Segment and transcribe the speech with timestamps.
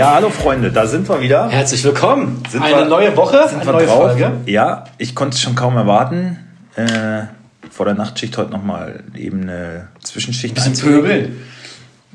[0.00, 1.50] Ja, hallo Freunde, da sind wir wieder.
[1.50, 2.42] Herzlich willkommen.
[2.48, 4.12] Sind eine wir- neue Woche, Sind eine wir neue drauf?
[4.12, 4.32] Folge.
[4.46, 6.38] Ja, ich konnte es schon kaum erwarten.
[6.74, 7.24] Äh,
[7.70, 10.54] vor der Nachtschicht heute nochmal eben eine Zwischenschicht.
[10.54, 11.02] Bisschen einzulegen.
[11.02, 11.42] Pöbeln.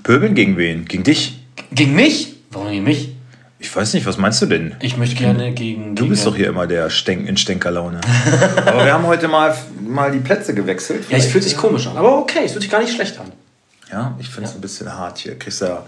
[0.01, 0.85] Pöbeln gegen wen?
[0.85, 1.39] Gegen dich?
[1.73, 2.33] Gegen mich?
[2.49, 3.15] Warum gegen mich?
[3.59, 4.73] Ich weiß nicht, was meinst du denn?
[4.81, 5.93] Ich möchte gerne gegen.
[5.95, 8.01] Du gegen, bist doch hier immer der Stenk in Stänkerlaune.
[8.65, 9.55] Aber wir haben heute mal,
[9.87, 11.03] mal die Plätze gewechselt.
[11.11, 11.97] Ja, es fühlt sich komisch an.
[11.97, 13.31] Aber okay, es fühlt sich gar nicht schlecht an.
[13.91, 15.37] Ja, ich finde es ein bisschen hart hier.
[15.37, 15.83] Kriegst ja,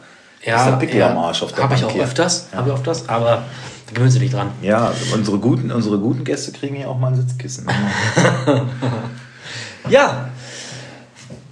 [0.46, 2.04] Ja, kriegst ja Pickel am Arsch auf der Habe ich auch hier.
[2.04, 2.48] öfters.
[2.54, 3.10] Habe ich öfters.
[3.10, 3.44] Aber
[3.88, 4.52] da gewöhnen Sie dich dran.
[4.62, 7.68] Ja, unsere guten, unsere guten Gäste kriegen hier auch mal ein Sitzkissen.
[9.90, 10.30] Ja.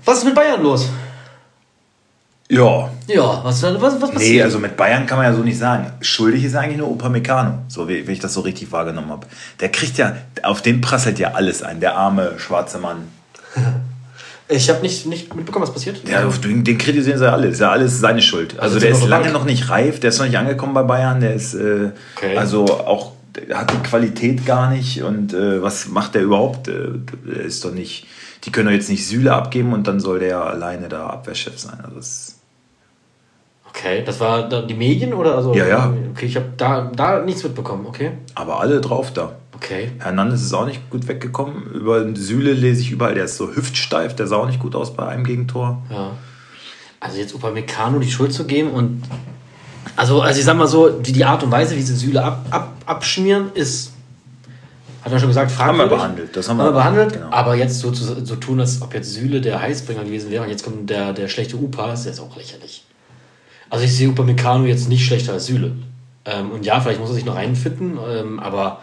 [0.04, 0.90] Was ist mit Bayern los?
[2.50, 4.20] ja, Ja, was, was, was passiert?
[4.20, 5.92] Nee, also mit Bayern kann man ja so nicht sagen.
[6.02, 9.26] Schuldig ist eigentlich nur Upamecano, so wie, wie ich das so richtig wahrgenommen habe.
[9.62, 13.08] Der kriegt ja, auf den prasselt ja alles ein, der arme schwarze Mann.
[14.48, 16.08] Ich habe nicht, nicht mitbekommen, was passiert.
[16.08, 17.48] Ja, den, den kritisieren sie ja alle.
[17.48, 18.54] Ist ja alles seine Schuld.
[18.60, 19.34] Also, Also der ist lange Bank.
[19.34, 22.38] noch nicht reif, der ist noch nicht angekommen bei Bayern, der ist äh, Okay.
[22.38, 26.68] also auch der hat die Qualität gar nicht und äh, was macht der überhaupt?
[26.68, 26.90] Äh,
[27.26, 28.06] der ist doch nicht.
[28.44, 31.80] Die können doch jetzt nicht Süle abgeben und dann soll der alleine da Abwehrchef sein.
[31.84, 32.32] Also das,
[33.70, 35.54] Okay, das war die Medien oder also?
[35.54, 35.94] Ja, ja.
[36.14, 37.86] Okay, ich habe da, da nichts mitbekommen.
[37.88, 38.12] Okay.
[38.36, 39.34] aber alle drauf da.
[39.56, 39.92] Okay.
[40.00, 41.72] Hernandez ist auch nicht gut weggekommen.
[41.74, 44.96] Über Süle lese ich überall, der ist so hüftsteif, der sah auch nicht gut aus
[44.96, 45.82] bei einem Gegentor.
[45.90, 46.12] Ja.
[47.00, 49.04] Also jetzt Upamecano die Schuld zu geben und
[49.96, 52.46] also, also ich sag mal so, die, die Art und Weise, wie sie Süle ab,
[52.50, 53.92] ab, abschmieren, ist,
[55.04, 55.92] hat man schon gesagt, Haben fragwürdig.
[55.92, 57.14] wir behandelt, das haben wir haben wir behandelt.
[57.14, 57.30] genau.
[57.32, 60.50] Aber jetzt so, zu, so tun, als ob jetzt Süle der Heißbringer gewesen wäre und
[60.50, 62.84] jetzt kommt der, der schlechte Upa, ist jetzt auch lächerlich.
[63.70, 65.74] Also ich sehe Upamecano jetzt nicht schlechter als Süle.
[66.26, 68.82] Ähm, und ja, vielleicht muss er sich noch reinfinden, ähm, aber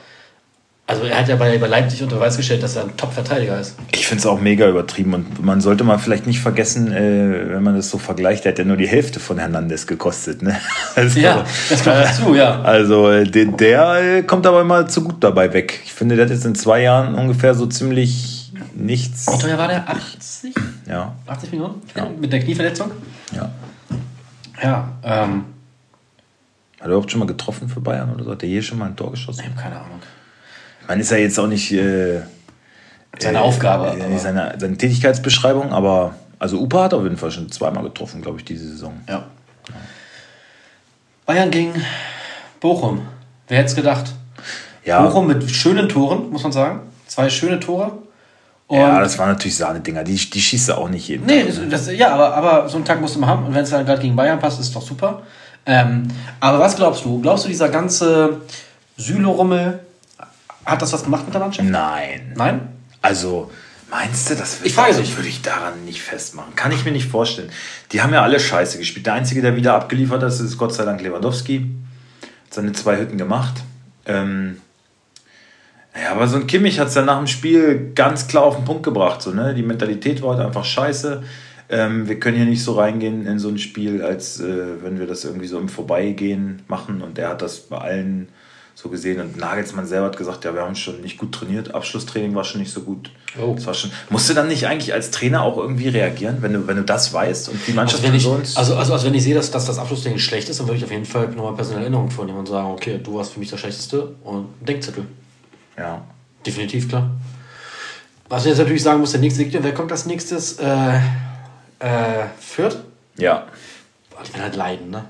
[0.93, 3.77] also er hat ja bei, bei Leipzig unter Beweis gestellt, dass er ein Top-Verteidiger ist.
[3.93, 7.62] Ich finde es auch mega übertrieben und man sollte mal vielleicht nicht vergessen, äh, wenn
[7.62, 10.42] man das so vergleicht, der hat ja nur die Hälfte von Hernandez gekostet.
[10.42, 10.58] Ne?
[10.95, 12.61] Also, Ja, das kommt dazu, ja.
[12.63, 15.81] Also äh, der, der äh, kommt aber immer zu gut dabei weg.
[15.85, 19.27] Ich finde, der hat jetzt in zwei Jahren ungefähr so ziemlich nichts.
[19.27, 19.89] Wie teuer war der?
[19.89, 20.55] 80?
[20.89, 21.83] Ja, 80 Millionen?
[21.97, 22.08] Ja.
[22.20, 22.91] Mit der Knieverletzung?
[23.35, 23.51] ja.
[24.63, 25.45] Ja, ähm,
[26.79, 28.31] Hat er überhaupt schon mal getroffen für Bayern oder so?
[28.31, 29.41] Hat er hier schon mal ein Tor geschossen?
[29.41, 29.98] ich habe keine Ahnung.
[30.89, 32.20] Man ist ja jetzt auch nicht äh,
[33.19, 37.85] Seine Aufgabe, äh, seine, seine Tätigkeitsbeschreibung, aber also Upa hat auf jeden Fall schon zweimal
[37.85, 38.95] getroffen, glaube ich, diese Saison.
[39.09, 39.27] Ja.
[41.27, 41.73] Bayern gegen
[42.61, 43.03] Bochum.
[43.48, 44.13] Wer hätte es gedacht?
[44.85, 46.81] Ja, Bochum mit schönen Toren, muss man sagen.
[47.07, 47.93] Zwei schöne Tore.
[48.67, 50.03] Und ja das waren natürlich Sahne-Dinger.
[50.03, 51.70] Die, die schießt er auch nicht jeden Nee, Tag.
[51.70, 53.45] das, das, ja, aber, aber so einen Tag musst du mal haben.
[53.47, 55.23] Und wenn es dann gerade gegen Bayern passt, ist doch super.
[55.67, 56.09] Ähm,
[56.41, 57.20] aber was glaubst du?
[57.20, 58.41] Glaubst du, dieser ganze
[58.97, 59.79] Süle-Rummel,
[60.64, 61.68] hat das was gemacht mit der Mannschaft?
[61.68, 62.33] Nein.
[62.36, 62.68] Nein?
[63.00, 63.50] Also,
[63.90, 65.17] meinst du, das Ich frage dich.
[65.17, 66.55] würde ich daran nicht festmachen?
[66.55, 67.50] Kann ich mir nicht vorstellen.
[67.90, 69.06] Die haben ja alle scheiße gespielt.
[69.06, 71.67] Der Einzige, der wieder abgeliefert hat, ist Gott sei Dank Lewandowski.
[72.20, 73.62] Hat seine zwei Hütten gemacht.
[74.06, 74.58] Ähm,
[76.01, 78.64] ja, aber so ein Kimmich hat es ja nach dem Spiel ganz klar auf den
[78.64, 79.20] Punkt gebracht.
[79.20, 79.55] So, ne?
[79.55, 81.22] Die Mentalität war heute einfach scheiße.
[81.68, 85.06] Ähm, wir können hier nicht so reingehen in so ein Spiel, als äh, wenn wir
[85.06, 87.02] das irgendwie so im Vorbeigehen machen.
[87.02, 88.28] Und der hat das bei allen
[88.74, 89.20] so gesehen.
[89.20, 91.74] Und Nagelsmann selber hat gesagt, ja, wir haben schon nicht gut trainiert.
[91.74, 93.10] Abschlusstraining war schon nicht so gut.
[93.40, 93.52] Oh.
[93.55, 96.66] Das war schon, musst du dann nicht eigentlich als Trainer auch irgendwie reagieren, wenn du,
[96.66, 99.14] wenn du das weißt und die Mannschaft Also wenn, ich, sonst- also, also, also wenn
[99.14, 101.55] ich sehe, dass, dass das Abschlusstraining schlecht ist, dann würde ich auf jeden Fall nochmal
[101.55, 105.04] personelle Erinnerungen vornehmen und sagen, okay, du warst für mich der Schlechteste und Denkzettel.
[105.78, 106.02] ja.
[106.44, 107.08] Definitiv, klar.
[108.28, 110.54] Was ich jetzt natürlich sagen muss, der nächste Gegner, wer kommt als nächstes?
[110.58, 110.96] Äh,
[111.78, 112.78] äh, Fürth?
[113.16, 113.46] Ja.
[114.27, 115.04] Die werden halt leiden, ne?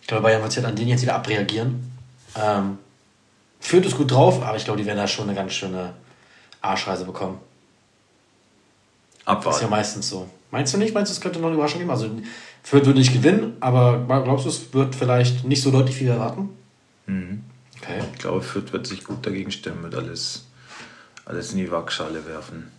[0.00, 1.92] Ich glaube, Bayern wird sich halt an denen jetzt wieder abreagieren.
[2.40, 2.78] Ähm,
[3.60, 5.94] Fürth ist gut drauf, aber ich glaube, die werden da schon eine ganz schöne
[6.60, 7.40] Arschreise bekommen.
[9.18, 9.70] Ist ja Abwarten.
[9.70, 10.28] meistens so.
[10.50, 10.94] Meinst du nicht?
[10.94, 11.90] Meinst du, es könnte noch eine Überraschung geben?
[11.90, 12.08] Also,
[12.62, 16.14] Fürth würde nicht gewinnen, aber glaubst du, es wird vielleicht nicht so deutlich, wie wir
[16.14, 16.50] erwarten?
[17.06, 17.44] Mhm.
[17.80, 18.00] Okay.
[18.12, 20.46] Ich glaube, Fürth wird sich gut dagegen stemmen, wird alles,
[21.24, 22.70] alles in die Waagschale werfen.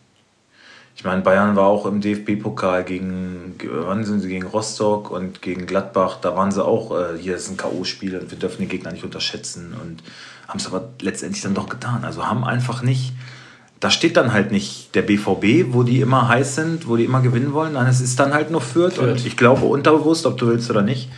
[0.97, 5.67] Ich meine, Bayern war auch im DFB-Pokal gegen, wann sind sie, gegen Rostock und gegen
[5.67, 6.17] Gladbach.
[6.19, 9.03] Da waren sie auch, äh, hier ist ein K.O.-Spiel und wir dürfen den Gegner nicht
[9.03, 10.01] unterschätzen und
[10.47, 12.03] haben es aber letztendlich dann doch getan.
[12.03, 13.13] Also haben einfach nicht,
[13.79, 17.21] da steht dann halt nicht der BVB, wo die immer heiß sind, wo die immer
[17.21, 17.73] gewinnen wollen.
[17.73, 18.95] Nein, es ist dann halt nur Fürth.
[18.95, 19.19] Fürth.
[19.19, 21.11] Und ich glaube unterbewusst, ob du willst oder nicht,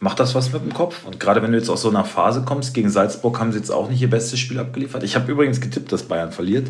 [0.00, 1.04] macht das was mit dem Kopf.
[1.04, 3.70] Und gerade wenn du jetzt aus so einer Phase kommst, gegen Salzburg haben sie jetzt
[3.70, 5.02] auch nicht ihr bestes Spiel abgeliefert.
[5.02, 6.68] Ich habe übrigens getippt, dass Bayern verliert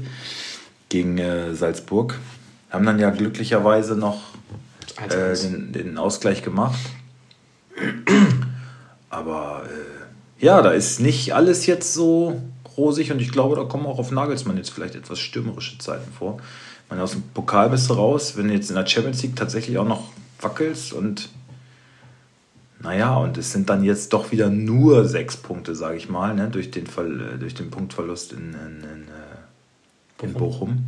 [0.88, 2.18] gegen äh, Salzburg.
[2.70, 4.20] Haben dann ja glücklicherweise noch
[5.08, 6.78] äh, den, den Ausgleich gemacht.
[9.08, 12.40] Aber äh, ja, da ist nicht alles jetzt so
[12.76, 16.38] rosig und ich glaube, da kommen auch auf Nagelsmann jetzt vielleicht etwas stürmerische Zeiten vor.
[16.84, 19.36] Ich meine, aus dem Pokal bist du raus, wenn du jetzt in der Champions League
[19.36, 20.04] tatsächlich auch noch
[20.40, 21.28] wackelst und
[22.82, 26.48] naja, und es sind dann jetzt doch wieder nur sechs Punkte, sage ich mal, ne,
[26.48, 30.84] durch, den Ver äh, durch den Punktverlust in, in, in, äh, in Bochum.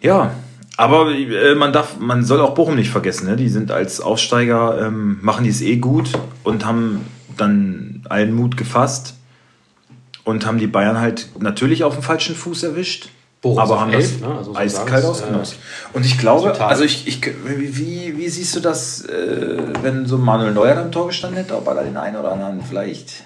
[0.00, 0.32] Ja,
[0.76, 3.28] aber äh, man darf, man soll auch Bochum nicht vergessen.
[3.28, 3.36] Ne?
[3.36, 6.10] Die sind als Aufsteiger, ähm, machen die es eh gut
[6.42, 7.04] und haben
[7.36, 9.14] dann allen Mut gefasst
[10.24, 13.10] und haben die Bayern halt natürlich auf dem falschen Fuß erwischt.
[13.42, 14.36] Bochum aber haben elf, das ne?
[14.36, 15.54] also so eiskalt ausgenutzt.
[15.54, 16.68] Äh, und ich glaube, total.
[16.68, 21.06] also ich, ich wie, wie siehst du das, äh, wenn so Manuel Neuer im Tor
[21.06, 23.22] gestanden hätte, ob er da den einen oder anderen vielleicht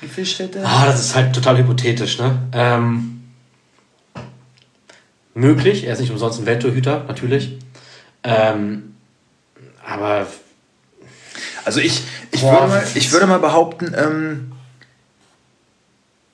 [0.00, 0.62] gefischt hätte?
[0.64, 2.38] Ah, das ist halt total hypothetisch, ne?
[2.52, 3.11] Ähm,
[5.34, 5.84] möglich.
[5.84, 7.58] Er ist nicht umsonst ein Welttorhüter, natürlich.
[8.22, 8.94] Ähm,
[9.84, 10.26] aber.
[11.64, 12.02] Also ich,
[12.32, 14.52] ich, würde, mal, ich würde mal behaupten, ähm,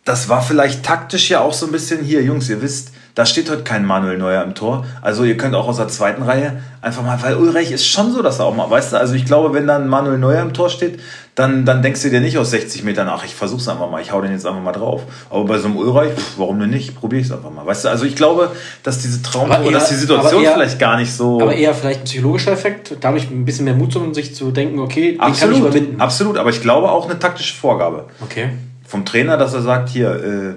[0.05, 3.51] das war vielleicht taktisch ja auch so ein bisschen hier, Jungs, ihr wisst, da steht
[3.51, 4.87] heute kein Manuel Neuer im Tor.
[5.03, 8.23] Also ihr könnt auch aus der zweiten Reihe einfach mal, weil Ulreich ist schon so,
[8.23, 10.71] dass er auch mal, weißt du, also ich glaube, wenn dann Manuel Neuer im Tor
[10.71, 11.01] steht,
[11.35, 14.13] dann, dann denkst du dir nicht aus 60 Metern, ach, ich versuch's einfach mal, ich
[14.13, 15.03] hau den jetzt einfach mal drauf.
[15.31, 16.95] Aber bei so einem Ulreich, pff, warum denn nicht?
[16.95, 17.67] Probier ich's einfach mal.
[17.67, 18.53] Weißt du, also ich glaube,
[18.85, 21.41] dass diese Traum, eher, dass die Situation eher, vielleicht gar nicht so.
[21.41, 24.79] Aber eher vielleicht ein psychologischer Effekt, dadurch ein bisschen mehr Mut um sich zu denken,
[24.79, 26.01] okay, absolut, kann ich überwinden.
[26.01, 28.05] Absolut, aber ich glaube auch eine taktische Vorgabe.
[28.21, 28.51] Okay.
[28.87, 30.55] Vom Trainer, dass er sagt, hier, äh,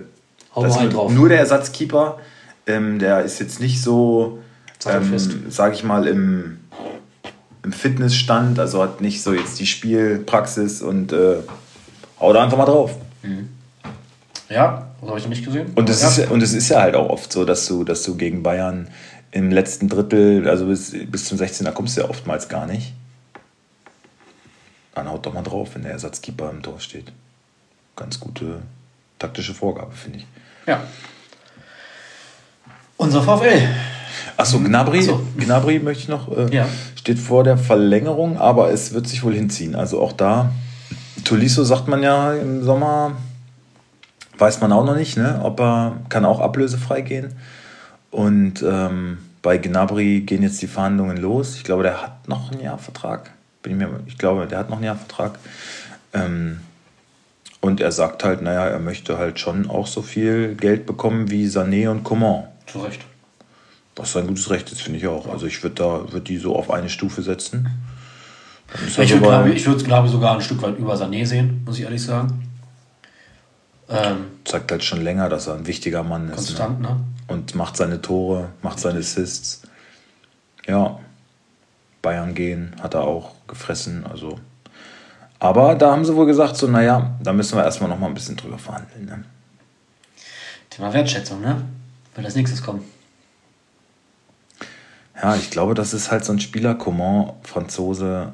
[0.55, 1.11] Hau halt drauf.
[1.11, 2.19] nur der Ersatzkeeper
[2.67, 4.39] ähm, der ist jetzt nicht so,
[4.85, 5.17] ähm,
[5.49, 6.59] sage ich mal, im,
[7.63, 11.37] im Fitnessstand, also hat nicht so jetzt die Spielpraxis und äh,
[12.19, 12.95] hau da einfach mal drauf.
[13.23, 13.49] Mhm.
[14.49, 15.71] Ja, das habe ich noch nicht gesehen.
[15.75, 16.09] Und es, ja.
[16.09, 18.89] ist, und es ist ja halt auch oft so, dass du, dass du gegen Bayern
[19.31, 22.93] im letzten Drittel, also bis, bis zum 16er kommst du ja oftmals gar nicht.
[24.93, 27.13] Dann haut doch mal drauf, wenn der Ersatzkeeper im Tor steht.
[27.95, 28.61] Ganz gute
[29.19, 30.27] taktische Vorgabe, finde ich.
[30.67, 30.83] Ja.
[33.01, 33.67] Unser VfL.
[34.37, 35.25] Achso, Gnabry, Ach so.
[35.35, 36.37] Gnabry möchte ich noch.
[36.37, 36.67] Äh, ja.
[36.93, 39.73] Steht vor der Verlängerung, aber es wird sich wohl hinziehen.
[39.73, 40.51] Also auch da,
[41.23, 43.13] Tolisso sagt man ja im Sommer,
[44.37, 45.39] weiß man auch noch nicht, ne?
[45.41, 47.33] ob er kann auch ablösefrei gehen.
[48.11, 51.55] Und ähm, bei Gnabry gehen jetzt die Verhandlungen los.
[51.55, 53.31] Ich glaube, der hat noch einen Jahrvertrag.
[53.63, 55.39] Bin ich, mir, ich glaube, der hat noch einen Jahrvertrag.
[56.13, 56.59] Ähm,
[57.61, 61.47] und er sagt halt, naja, er möchte halt schon auch so viel Geld bekommen wie
[61.47, 62.50] Sané und Coman.
[62.71, 63.01] Zu Recht.
[63.95, 65.27] Was ein gutes Recht ist, finde ich auch.
[65.27, 67.69] Also ich würde da würd die so auf eine Stufe setzen.
[68.87, 69.63] Ich würde glaube ich
[70.11, 72.47] sogar ein Stück weit über Sané sehen, muss ich ehrlich sagen.
[73.89, 76.35] Ähm, Zeigt halt schon länger, dass er ein wichtiger Mann ist.
[76.35, 76.87] Konstant, ne?
[76.87, 76.99] ne?
[77.27, 79.63] Und macht seine Tore, macht seine Assists.
[80.65, 80.99] Ja.
[82.01, 84.05] Bayern gehen, hat er auch gefressen.
[84.09, 84.39] Also.
[85.39, 88.13] Aber da haben sie wohl gesagt, so, naja, da müssen wir erstmal noch mal ein
[88.13, 89.05] bisschen drüber verhandeln.
[89.05, 89.25] Ne?
[90.69, 91.61] Thema Wertschätzung, ne?
[92.15, 92.83] Weil als nächstes kommt.
[95.21, 98.33] Ja, ich glaube, das ist halt so ein Spieler, Coman, Franzose,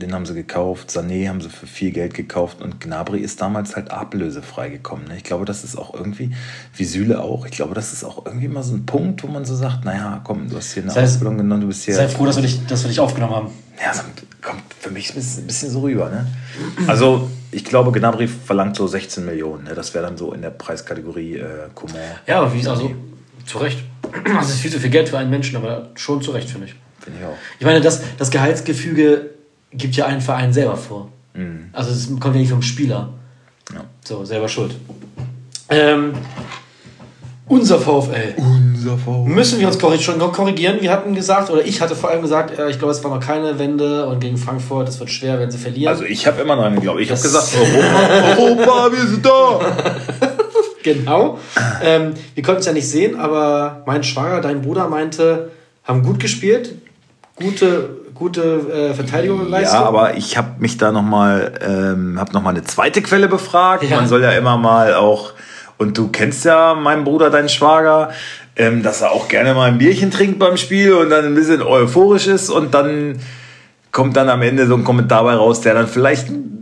[0.00, 3.76] den haben sie gekauft, Sané haben sie für viel Geld gekauft und Gnabry ist damals
[3.76, 5.04] halt ablösefrei gekommen.
[5.08, 5.16] Ne?
[5.16, 6.30] Ich glaube, das ist auch irgendwie,
[6.74, 9.44] wie Süle auch, ich glaube, das ist auch irgendwie mal so ein Punkt, wo man
[9.44, 11.94] so sagt, naja, komm, du hast hier eine das heißt, Ausbildung genommen, du bist hier...
[11.94, 13.50] Sei froh, dass wir dich, dass wir dich aufgenommen haben.
[13.82, 14.02] Ja, so,
[14.42, 15.14] kommt für mich ein
[15.46, 16.10] bisschen so rüber.
[16.10, 16.26] Ne?
[16.86, 19.64] Also, ich glaube, Gnabry verlangt so 16 Millionen.
[19.64, 19.74] Ne?
[19.74, 22.00] Das wäre dann so in der Preiskategorie äh, Coman.
[22.26, 22.90] Ja, aber wie, also,
[23.50, 23.78] zu Recht.
[24.24, 26.74] Das ist viel zu viel Geld für einen Menschen, aber schon zu Recht, finde ich.
[27.00, 27.36] Finde ich auch.
[27.58, 29.30] Ich meine, das, das Gehaltsgefüge
[29.72, 31.10] gibt ja ein Verein selber vor.
[31.34, 31.70] Mhm.
[31.72, 33.12] Also es kommt ja nicht vom Spieler.
[33.74, 33.84] Ja.
[34.04, 34.74] So, selber schuld.
[35.68, 36.12] Ähm,
[37.46, 38.34] unser VfL.
[38.36, 39.24] Unser VfL.
[39.26, 40.80] Müssen wir uns schon korrigieren?
[40.80, 43.58] Wir hatten gesagt, oder ich hatte vor allem gesagt, ich glaube, es war noch keine
[43.58, 45.92] Wende und gegen Frankfurt, es wird schwer, wenn sie verlieren.
[45.92, 47.00] Also ich habe immer noch geglaubt.
[47.00, 47.52] Ich habe gesagt,
[48.36, 50.36] Europa, Europa, wir sind da.
[50.82, 51.38] genau.
[51.82, 55.50] Ähm, wir konnten es ja nicht sehen, aber mein Schwager, dein Bruder, meinte,
[55.84, 56.74] haben gut gespielt,
[57.36, 59.80] gute gute äh, Verteidigung leistet.
[59.80, 63.82] Ja, aber ich habe mich da nochmal, ähm, habe nochmal eine zweite Quelle befragt.
[63.84, 63.96] Ja.
[63.96, 65.32] Man soll ja immer mal auch,
[65.78, 68.10] und du kennst ja meinen Bruder, deinen Schwager,
[68.56, 71.62] ähm, dass er auch gerne mal ein Bierchen trinkt beim Spiel und dann ein bisschen
[71.62, 73.18] euphorisch ist und dann
[73.90, 76.59] kommt dann am Ende so ein Kommentar bei raus, der dann vielleicht ein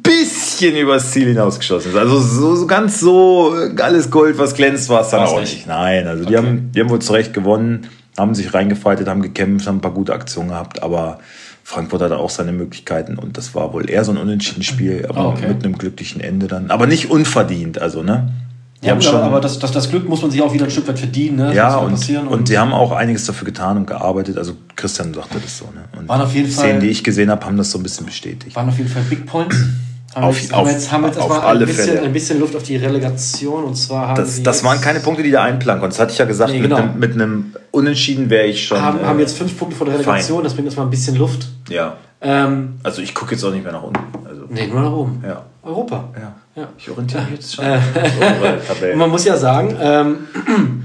[0.59, 1.97] bisschen übers Ziel hinausgeschossen ist.
[1.97, 5.55] Also so, so ganz so alles Gold, was glänzt, war es dann War's auch nicht.
[5.55, 5.67] nicht.
[5.67, 6.31] Nein, also okay.
[6.31, 7.87] die, haben, die haben wohl zurecht gewonnen,
[8.17, 11.19] haben sich reingefaltet, haben gekämpft, haben ein paar gute Aktionen gehabt, aber
[11.65, 15.21] Frankfurt hatte auch seine Möglichkeiten und das war wohl eher so ein unentschieden Spiel, aber
[15.21, 15.49] ah, okay.
[15.49, 16.71] mit einem glücklichen Ende dann.
[16.71, 18.33] Aber nicht unverdient, also, ne?
[18.83, 20.87] Die ja, schon, aber das, das, das Glück muss man sich auch wieder ein Stück
[20.87, 21.37] weit verdienen.
[21.37, 21.53] Ne?
[21.53, 24.39] Ja, und, und, und, die haben auch einiges dafür getan und gearbeitet.
[24.39, 25.65] Also Christian sagte das so.
[25.65, 25.85] Ne?
[25.99, 28.07] Und waren auf jeden die Szenen, die ich gesehen habe, haben das so ein bisschen
[28.07, 28.55] bestätigt.
[28.55, 29.57] Waren auf jeden Fall Big Points.
[30.19, 32.03] Haben auf, jetzt, haben jetzt, haben jetzt auf alle ein bisschen, Fälle.
[32.03, 35.31] ein bisschen Luft auf die Relegation und zwar haben das, das waren keine Punkte, die
[35.31, 35.93] da einplanen konnten.
[35.95, 36.83] Das hatte ich ja gesagt, nee, genau.
[36.99, 38.81] mit, einem, Unentschieden wäre ich schon.
[38.81, 40.45] Haben, äh, haben jetzt fünf Punkte vor der Relegation, fein.
[40.45, 41.49] das bringt jetzt mal ein bisschen Luft.
[41.69, 41.97] Ja.
[42.21, 44.01] Ähm, Also ich gucke jetzt auch nicht mehr nach unten.
[44.27, 45.23] Also, nee, nur nach oben.
[45.27, 45.45] ja.
[45.63, 46.09] Europa.
[46.19, 46.35] ja.
[46.57, 46.69] Ja.
[46.77, 47.65] Ich orientiere mich jetzt schon.
[47.65, 47.79] Äh.
[48.93, 50.85] Und man muss ja sagen, ähm,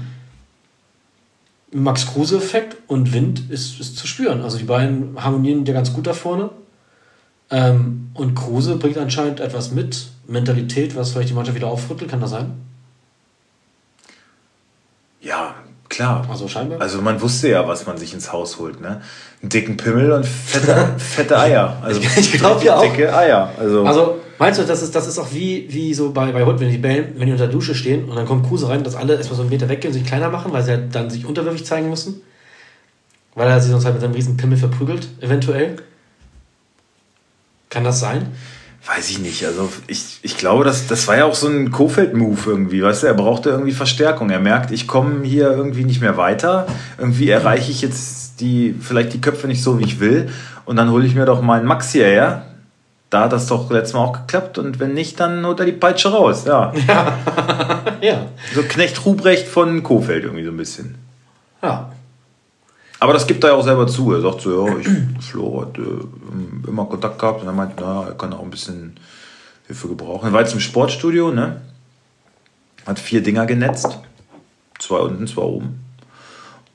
[1.72, 4.42] Max Kruse-Effekt und Wind ist, ist zu spüren.
[4.42, 6.50] Also die beiden harmonieren ja ganz gut da vorne.
[7.50, 12.20] Ähm, und Kruse bringt anscheinend etwas mit, Mentalität, was vielleicht die Mannschaft wieder aufrüttelt, kann
[12.20, 12.52] das sein?
[15.20, 15.54] Ja,
[15.88, 16.26] klar.
[16.30, 16.80] Also scheinbar.
[16.80, 19.00] Also man wusste ja, was man sich ins Haus holt, ne?
[19.42, 21.76] Einen dicken Pimmel und fette, fette Eier.
[21.82, 22.82] Also Ich- ich glaub ja auch.
[22.82, 23.50] Dicke Eier.
[23.58, 26.60] Also, Also, meinst du, das ist, das ist auch wie, wie so bei, bei Hund,
[26.60, 28.96] wenn die bellen, wenn die unter der Dusche stehen und dann kommt Kruse rein, dass
[28.96, 31.24] alle erstmal so einen Meter weggehen und sich kleiner machen, weil sie halt dann sich
[31.26, 32.20] unterwürfig zeigen müssen?
[33.34, 35.76] Weil er sich sonst halt mit seinem riesen Pimmel verprügelt, eventuell?
[37.74, 38.28] Kann das sein?
[38.86, 39.44] weiß ich nicht.
[39.46, 42.82] Also ich, ich glaube, das, das war ja auch so ein Kofeld-Move irgendwie.
[42.82, 44.30] Weißt du, er brauchte irgendwie Verstärkung.
[44.30, 46.66] Er merkt, ich komme hier irgendwie nicht mehr weiter.
[46.98, 50.28] Irgendwie erreiche ich jetzt die, vielleicht die Köpfe nicht so, wie ich will.
[50.66, 52.46] Und dann hole ich mir doch meinen Max hierher.
[53.10, 54.58] Da hat das doch letztes Mal auch geklappt.
[54.58, 56.44] Und wenn nicht, dann holt er die Peitsche raus.
[56.46, 56.72] Ja.
[58.00, 58.26] Ja.
[58.54, 60.96] So Knecht Ruprecht von Kofeld irgendwie so ein bisschen.
[61.62, 61.93] Ja.
[63.04, 64.14] Aber das gibt er ja auch selber zu.
[64.14, 64.88] Er sagt so, ja, ich,
[65.20, 68.96] Flo hat äh, immer Kontakt gehabt und er meint, na, er kann auch ein bisschen
[69.66, 70.30] Hilfe gebrauchen.
[70.30, 71.60] Er war jetzt im Sportstudio, ne?
[72.86, 73.98] Hat vier Dinger genetzt.
[74.78, 75.84] Zwei unten, zwei oben.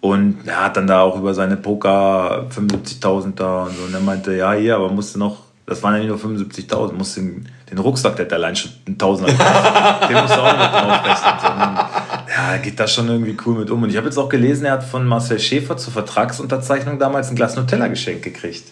[0.01, 3.83] Und er hat dann da auch über seine Poker 75.000 da und so.
[3.85, 7.21] Und er meinte, ja, hier, aber musste noch, das waren ja nicht nur 75.000, musste
[7.21, 10.09] den, Rucksack, der hat allein schon einen Tausender gekostet.
[10.11, 12.08] Den musst du auch noch draufrechnen.
[12.35, 13.81] Ja, geht da schon irgendwie cool mit um.
[13.83, 17.35] Und ich habe jetzt auch gelesen, er hat von Marcel Schäfer zur Vertragsunterzeichnung damals ein
[17.35, 18.63] Glas Nutella geschenkt gekriegt.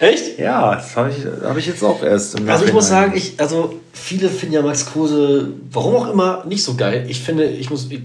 [0.00, 0.38] Echt?
[0.38, 2.38] Ja, das habe ich, hab ich jetzt auch erst.
[2.38, 6.44] im Also ich muss sagen, ich, also viele finden ja Max Kruse, warum auch immer,
[6.46, 7.06] nicht so geil.
[7.08, 8.00] Ich finde, ich muss, ich,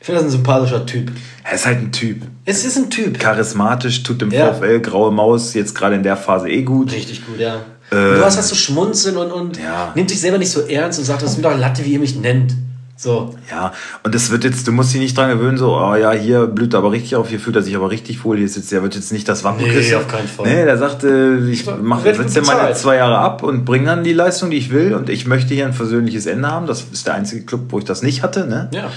[0.00, 1.10] ich finde das ein sympathischer Typ.
[1.44, 2.22] Er ist halt ein Typ.
[2.44, 3.18] Es ist ein Typ.
[3.18, 4.54] Charismatisch, tut dem Ja.
[4.54, 6.92] VfL graue Maus jetzt gerade in der Phase eh gut.
[6.92, 7.56] Richtig gut, ja.
[7.92, 9.92] Ähm, du hast das so schmunzeln und, und Ja.
[9.94, 12.00] nimmt sich selber nicht so ernst und sagt, das ist mir doch Latte, wie ihr
[12.00, 12.54] mich nennt.
[13.00, 13.32] So.
[13.48, 16.48] Ja, und es wird jetzt, du musst dich nicht dran gewöhnen, so, oh ja, hier
[16.48, 18.72] blüht er aber richtig auf, hier fühlt er sich aber richtig wohl, hier ist jetzt,
[18.72, 20.48] der wird jetzt nicht das Wappen Nee, auf keinen Fall.
[20.48, 24.02] Nee, der sagte, ich mach, wird gut setze meine zwei Jahre ab und bringe dann
[24.02, 26.66] die Leistung, die ich will und ich möchte hier ein versöhnliches Ende haben.
[26.66, 28.68] Das ist der einzige Club, wo ich das nicht hatte, ne?
[28.72, 28.90] Ja.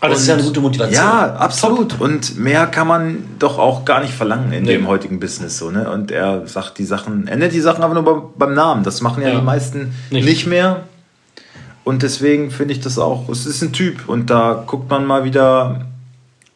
[0.00, 0.94] Aber das ist ja eine gute Motivation.
[0.94, 2.00] Ja, absolut.
[2.00, 4.74] Und mehr kann man doch auch gar nicht verlangen in Nee.
[4.74, 5.58] dem heutigen Business.
[5.58, 5.90] So, ne?
[5.90, 8.84] Und er sagt die Sachen, er nennt die Sachen aber nur beim, beim Namen.
[8.84, 9.36] Das machen ja, Ja.
[9.36, 10.24] die meisten Nicht.
[10.24, 10.46] nicht.
[10.46, 10.82] mehr.
[11.88, 14.10] Und deswegen finde ich das auch, es ist ein Typ.
[14.10, 15.86] Und da guckt man mal wieder,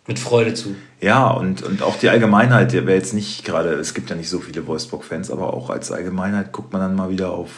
[0.07, 0.75] Mit Freude zu.
[1.01, 4.29] ja, und, und auch die Allgemeinheit, der wäre jetzt nicht gerade, es gibt ja nicht
[4.29, 7.49] so viele Wolfsburg-Fans, aber auch als Allgemeinheit guckt man dann mal wieder auf.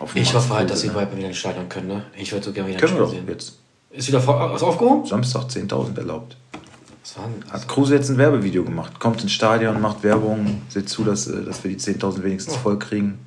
[0.00, 0.94] auf Ich hoffe halt, dass sie ne?
[0.94, 2.04] bald wieder ins Stadion können, ne?
[2.16, 3.28] Ich würde so gerne wieder Können wir doch sehen.
[3.28, 3.60] jetzt.
[3.90, 5.06] Ist wieder was aufgehoben?
[5.06, 6.36] Samstag 10.000 erlaubt.
[7.04, 7.52] Was war denn das?
[7.52, 8.98] Hat Kruse jetzt ein Werbevideo gemacht.
[8.98, 12.76] Kommt ins Stadion, macht Werbung, seht zu, dass, äh, dass wir die 10.000 wenigstens voll
[12.80, 13.20] kriegen.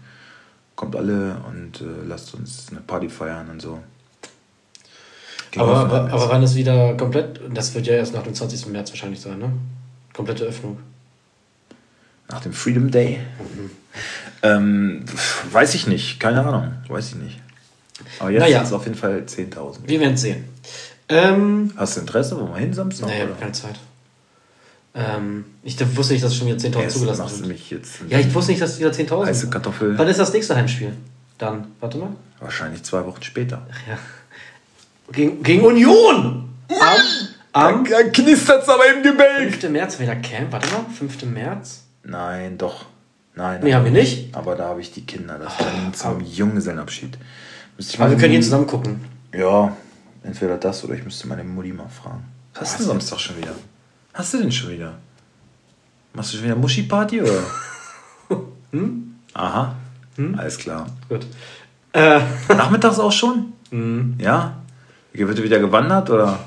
[0.76, 3.80] Kommt alle und äh, lasst uns eine Party feiern und so.
[5.58, 8.68] Aber, aber, aber wann ist wieder komplett, das wird ja erst nach dem 20.
[8.68, 9.52] März wahrscheinlich sein, ne?
[10.14, 10.78] Komplette Öffnung.
[12.30, 13.20] Nach dem Freedom Day?
[14.42, 17.40] Ähm, pf, weiß ich nicht, keine Ahnung, weiß ich nicht.
[18.20, 18.62] Aber jetzt Naja.
[18.62, 19.80] ist es auf jeden Fall 10.000.
[19.86, 20.46] Wir werden es sehen.
[21.10, 23.08] Ähm, Hast du Interesse, wo wir hin Samstag?
[23.08, 23.30] nee, ich oder?
[23.32, 23.80] habe keine Zeit.
[24.96, 27.48] Ähm, ich wusste nicht, dass es schon wieder 10.000 Erst zugelassen sind.
[27.48, 29.52] mich jetzt Ja, ich wusste nicht, dass es wieder 10.000 heiße sind.
[29.52, 29.98] Kartoffel.
[29.98, 30.94] Wann ist das nächste Heimspiel?
[31.38, 32.10] Dann, warte mal.
[32.40, 33.66] Wahrscheinlich zwei Wochen später.
[33.88, 33.98] Ja.
[35.14, 36.50] Gegen, gegen Union!
[36.70, 36.98] Am,
[37.54, 39.54] am Da knistert's aber im Gebälk.
[39.54, 39.70] 5.
[39.70, 40.52] März wieder Camp.
[40.52, 41.26] Warte mal, 5.
[41.26, 41.84] März?
[42.04, 42.86] Nein, doch.
[43.36, 43.62] Nein.
[43.64, 44.36] Nee, haben wir nicht.
[44.36, 45.38] Aber da habe ich die Kinder.
[45.38, 47.18] Das dann zum Junggesellenabschied.
[47.78, 49.02] Müsste ich Aber wir können hier zusammen gucken.
[49.34, 49.76] Ja,
[50.24, 52.26] entweder das oder ich müsste meine Mutti mal fragen.
[52.56, 53.54] Was hast du denn Samstag schon wieder?
[54.14, 54.96] Hast du denn schon wieder?
[56.14, 57.44] Machst du schon wieder Muschi-Party oder?
[58.72, 59.16] hm?
[59.34, 59.76] Aha.
[60.38, 60.88] Alles klar.
[61.10, 61.26] Gut.
[61.94, 63.54] Äh, Nachmittags auch schon?
[64.20, 64.58] Ja?
[65.14, 66.40] Wird wieder gewandert oder?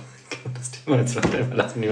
[0.55, 1.83] das Thema jetzt überlassen.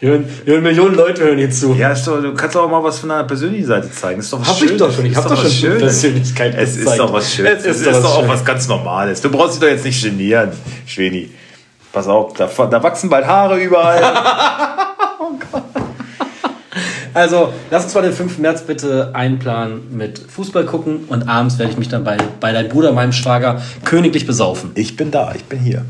[0.00, 1.74] Hier hören, Millionen Leute hören hier zu.
[1.74, 4.20] Ja, ist doch, du kannst auch mal was von deiner persönlichen Seite zeigen.
[4.20, 4.78] Ist doch was Hab ich Schönes.
[4.78, 5.06] doch schon.
[5.06, 5.78] Ich Ist hab doch schon Schönes.
[5.80, 7.00] Persönlichkeit Es ist gezeigt.
[7.00, 7.52] doch was Schönes.
[7.52, 8.30] Es Es ist ist, doch was auch Schönes.
[8.30, 9.20] was ganz Normales.
[9.20, 10.50] Du brauchst dich doch jetzt nicht genieren,
[10.86, 11.30] Schweni.
[11.92, 14.02] Pass auf, da, da wachsen bald Haare überall.
[17.14, 18.36] Also, lass uns mal den 5.
[18.40, 22.68] März bitte einplanen mit Fußball gucken und abends werde ich mich dann bei, bei deinem
[22.68, 24.72] Bruder, meinem Schwager, königlich besaufen.
[24.74, 25.86] ich bin da, ich bin hier.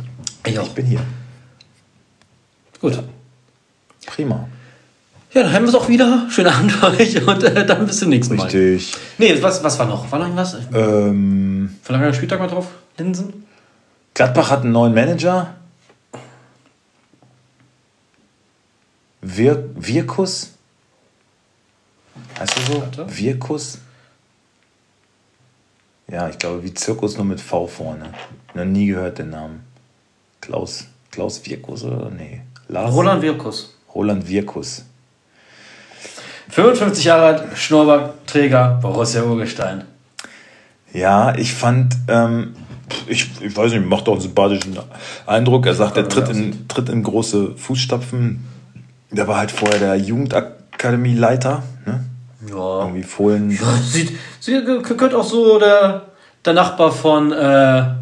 [0.46, 0.66] Ich auch.
[0.66, 1.00] Ich bin hier.
[2.80, 3.02] Gut.
[4.06, 4.48] Prima.
[5.32, 6.26] Ja, dann haben wir es auch wieder.
[6.30, 8.44] Schönen Abend euch und äh, dann bis zum nächsten Mal.
[8.44, 8.94] Richtig.
[9.18, 10.10] Nee, was, was war noch?
[10.10, 10.56] War noch irgendwas?
[10.72, 12.68] Ähm, Verlangen wir Spieltag mal drauf?
[12.96, 13.44] Linsen?
[14.14, 15.54] Gladbach hat einen neuen Manager.
[19.20, 20.52] Wir, Wirkus.
[22.38, 22.80] Heißt er so?
[22.80, 23.18] Warte.
[23.18, 23.78] Wirkus.
[26.08, 28.12] Ja, ich glaube, wie Zirkus nur mit V vorne.
[28.54, 29.65] Noch nie gehört den Namen.
[30.46, 32.08] Klaus, Klaus Wirkus oder?
[32.08, 32.42] Nee.
[32.68, 32.94] Lars?
[32.94, 33.74] Roland Wirkus.
[33.92, 34.84] Roland Wirkus.
[36.50, 39.84] 55 Jahre alt, Schnurrbartträger, Borussia Urgestein.
[40.92, 42.54] Ja, ich fand, ähm,
[43.08, 44.78] ich, ich weiß nicht, macht auch einen sympathischen
[45.26, 45.66] Eindruck.
[45.66, 48.44] Er sagt, er tritt in, tritt in große Fußstapfen.
[49.10, 51.64] Der war halt vorher der Jugendakademieleiter.
[51.86, 52.04] Ne?
[52.48, 52.82] Ja.
[52.82, 53.50] Irgendwie Fohlen.
[53.50, 56.02] Ja, sieht, sieht, könnte auch so der,
[56.44, 57.96] der Nachbar von, äh,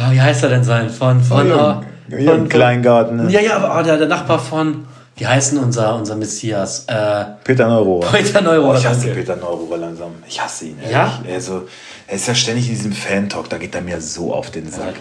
[0.00, 0.88] ah, wie heißt er denn sein?
[0.90, 1.82] Von, von, Oh, ja.
[2.10, 3.30] äh, Ja, im Kleingarten, ne?
[3.30, 4.84] Ja, ja, aber ah, der, der Nachbar von,
[5.16, 6.84] wie heißt denn unser, unser Messias?
[6.86, 8.08] Äh, Peter Neurohrer.
[8.12, 9.20] Peter Neurohrer, Oh, ich hasse danke.
[9.20, 10.12] Peter Neurohrer langsam.
[10.26, 10.78] Ich hasse ihn.
[10.78, 10.92] Ehrlich.
[10.92, 11.20] Ja?
[11.32, 11.62] Also,
[12.06, 14.94] er ist ja ständig in diesem Fan-Talk, da geht er mir so auf den Sack.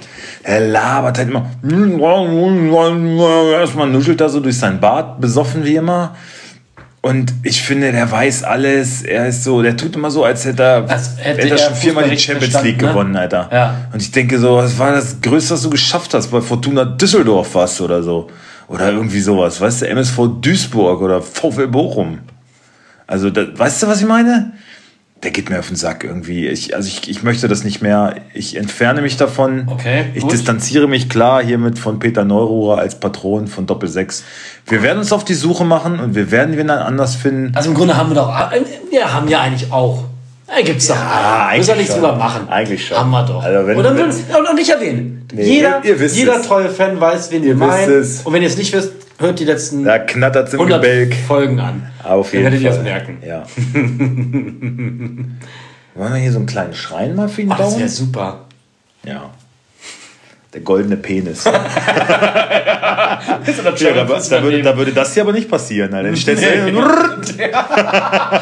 [0.44, 1.50] Er labert halt immer.
[3.54, 6.16] Erstmal nuschelt er so durch sein Bart, besoffen wie immer.
[7.02, 9.04] Und ich finde, der weiß alles.
[9.04, 11.76] Er ist so, der tut immer so, als hätte er, Als hätte hätte er schon
[11.76, 12.90] viermal die Champions League ne?
[12.90, 13.50] gewonnen, Alter.
[13.52, 13.76] Ja.
[13.94, 16.28] Und ich denke so, was war das Größte, was du geschafft hast?
[16.28, 18.30] Bei Fortuna Düsseldorf warst du oder so.
[18.68, 19.62] Oder irgendwie sowas.
[19.62, 22.20] Weißt du, MSV Duisburg oder VfL Bochum.
[23.08, 24.52] Also, da, weißt du, was ich meine?
[25.24, 26.48] Der geht mir auf den Sack irgendwie.
[26.48, 28.16] Ich, also ich, ich möchte das nicht mehr.
[28.34, 29.68] Ich entferne mich davon.
[29.70, 30.32] Okay, Ich gut.
[30.32, 34.24] distanziere mich klar hiermit von Peter Neururer als Patron von Doppel 6.
[34.68, 37.52] Wir werden uns auf die Suche machen und wir werden wen anders finden.
[37.54, 38.62] Also im Grunde haben wir doch, äh,
[38.92, 40.06] wir haben ja eigentlich auch.
[40.48, 40.96] Da gibt's doch.
[40.96, 41.58] Ja, alle.
[41.58, 42.48] Müssen wir nichts drüber machen.
[42.48, 42.98] Eigentlich schon.
[42.98, 43.44] Haben wir doch.
[43.44, 45.28] Also wenn- und dann würden und noch nicht erwähnen.
[45.34, 46.48] Nee, jeder ihr- ihr jeder es.
[46.48, 47.92] treue Fan weiß, wen wir wisst meinen.
[47.94, 48.22] es.
[48.22, 51.14] Und wenn ihr es nicht wisst, hört die letzten Da knattert's im 100 Gebälk.
[51.28, 51.90] Folgen an.
[52.04, 53.18] Auf jeden Dann werdet ihr das merken.
[53.26, 53.44] Ja.
[55.96, 57.80] Wollen wir hier so einen kleinen Schrein mal für ihn Ach, das bauen?
[57.80, 58.46] wäre super.
[59.04, 59.30] Ja.
[60.54, 61.44] Der goldene Penis.
[61.44, 61.54] Das
[63.48, 65.94] ist Ja, da, da, würde, da würde das hier aber nicht passieren.
[65.94, 66.08] Alter.
[66.08, 66.84] Dann stellst du hin und
[67.40, 68.42] da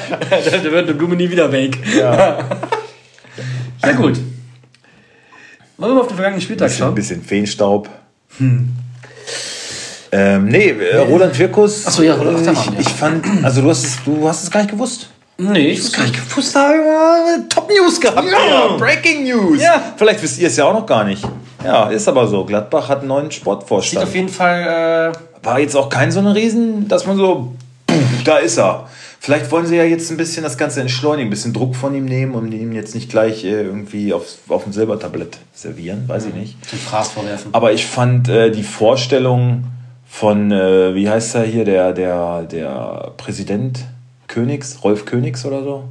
[0.71, 1.78] wird eine Blume nie wieder weg.
[1.97, 2.38] ja.
[3.84, 4.19] Sehr gut.
[5.78, 6.95] Wollen wir mal auf den vergangenen Spieltag bisschen, schauen?
[6.95, 7.89] bisschen Feenstaub.
[10.17, 11.84] Ähm, nee, äh, Roland Wirkus.
[11.86, 14.51] Ach so, ja, Roland- äh, ich, ich fand, also du hast es, du hast es
[14.51, 15.10] gar nicht gewusst.
[15.38, 18.27] Nee, ich hast gar nicht gewusst, da haben wir Top News gehabt.
[18.27, 18.75] Ja.
[18.77, 19.62] Breaking News.
[19.62, 19.93] Ja.
[19.95, 21.23] Vielleicht wisst ihr es ja auch noch gar nicht.
[21.63, 22.43] Ja, ist aber so.
[22.45, 24.03] Gladbach hat einen neuen Sieht Sportvorstand.
[24.06, 25.13] auf jeden Fall.
[25.13, 27.53] Äh, War jetzt auch kein so eine Riesen, dass man so,
[28.25, 28.88] da ist er.
[29.19, 32.06] Vielleicht wollen sie ja jetzt ein bisschen das Ganze entschleunigen, ein bisschen Druck von ihm
[32.06, 36.34] nehmen und ihm jetzt nicht gleich äh, irgendwie aufs, auf dem Silbertablett servieren, weiß ich
[36.34, 36.56] nicht.
[36.71, 37.49] den Fraß vorwerfen.
[37.53, 39.65] Aber ich fand äh, die Vorstellung
[40.08, 43.86] von, äh, wie heißt er hier, der, der, der Präsident
[44.28, 45.84] Königs, Rolf Königs oder so,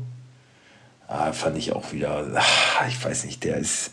[1.09, 3.93] ah, fand ich auch wieder, ah, ich weiß nicht, der ist,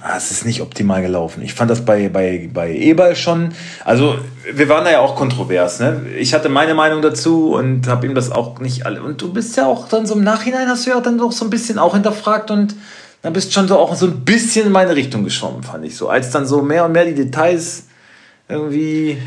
[0.00, 1.42] ah, es ist nicht optimal gelaufen.
[1.42, 3.52] Ich fand das bei, bei, bei Eberl schon,
[3.84, 4.16] also
[4.52, 6.02] wir waren da ja auch kontrovers, ne?
[6.18, 9.56] Ich hatte meine Meinung dazu und habe ihm das auch nicht alle, und du bist
[9.56, 11.94] ja auch dann so im Nachhinein, hast du ja dann doch so ein bisschen auch
[11.94, 12.74] hinterfragt und
[13.22, 16.08] dann bist schon so auch so ein bisschen in meine Richtung geschwommen, fand ich so.
[16.08, 17.84] Als dann so mehr und mehr die Details
[18.48, 19.18] irgendwie.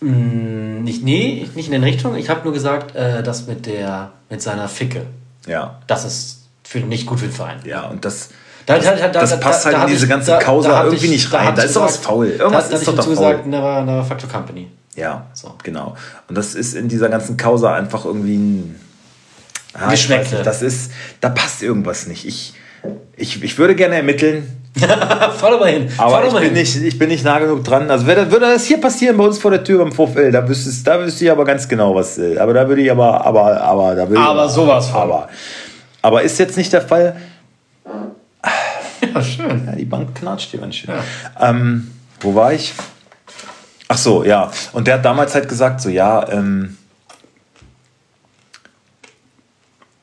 [0.00, 2.16] Mm, Nicht, nee, nicht in den Richtung.
[2.16, 5.06] Ich habe nur gesagt, äh, das mit der mit seiner Ficke.
[5.46, 5.78] Ja.
[5.86, 7.58] Das ist für, nicht gut für den Verein.
[7.64, 8.30] Ja, und das.
[8.66, 11.10] Da- das, da- da- das da- passt da- halt in diese ganze Causa irgendwie ich-
[11.12, 11.54] nicht rein.
[11.54, 12.26] Da ist doch was gesagt- faul.
[12.28, 13.14] Irgendwas da, ist doch da faul.
[13.14, 14.68] zugesagt, never, never Factor Company.
[14.94, 15.54] Ja, So.
[15.62, 15.96] genau.
[16.28, 18.80] Und das ist in dieser ganzen Causa einfach irgendwie ein.
[19.74, 20.42] Ah, Geschmäckle.
[20.42, 22.26] Das ist, da passt irgendwas nicht.
[22.26, 22.52] Ich,
[23.16, 25.88] ich, ich würde gerne ermitteln, Fahr doch mal hin.
[25.98, 26.58] Aber ich mal bin, hin.
[26.58, 27.90] nicht, ich bin nicht nah genug dran.
[27.90, 30.70] Also würde, würde das hier passieren bei uns vor der Tür beim VfL, da wüsste,
[30.84, 32.18] da wüsste ich aber ganz genau, was.
[32.18, 35.02] Aber da würde ich aber, aber, aber, da würde ich Aber sowas von.
[35.02, 35.28] Aber,
[36.00, 37.16] aber ist jetzt nicht der Fall.
[39.14, 39.66] Ja, schön.
[39.66, 40.94] Ja, die Bank knatscht hier ganz schön.
[41.38, 41.90] Ähm,
[42.20, 42.72] wo war ich?
[43.88, 44.50] Ach so, ja.
[44.72, 46.78] Und der hat damals halt gesagt, so ja, ähm,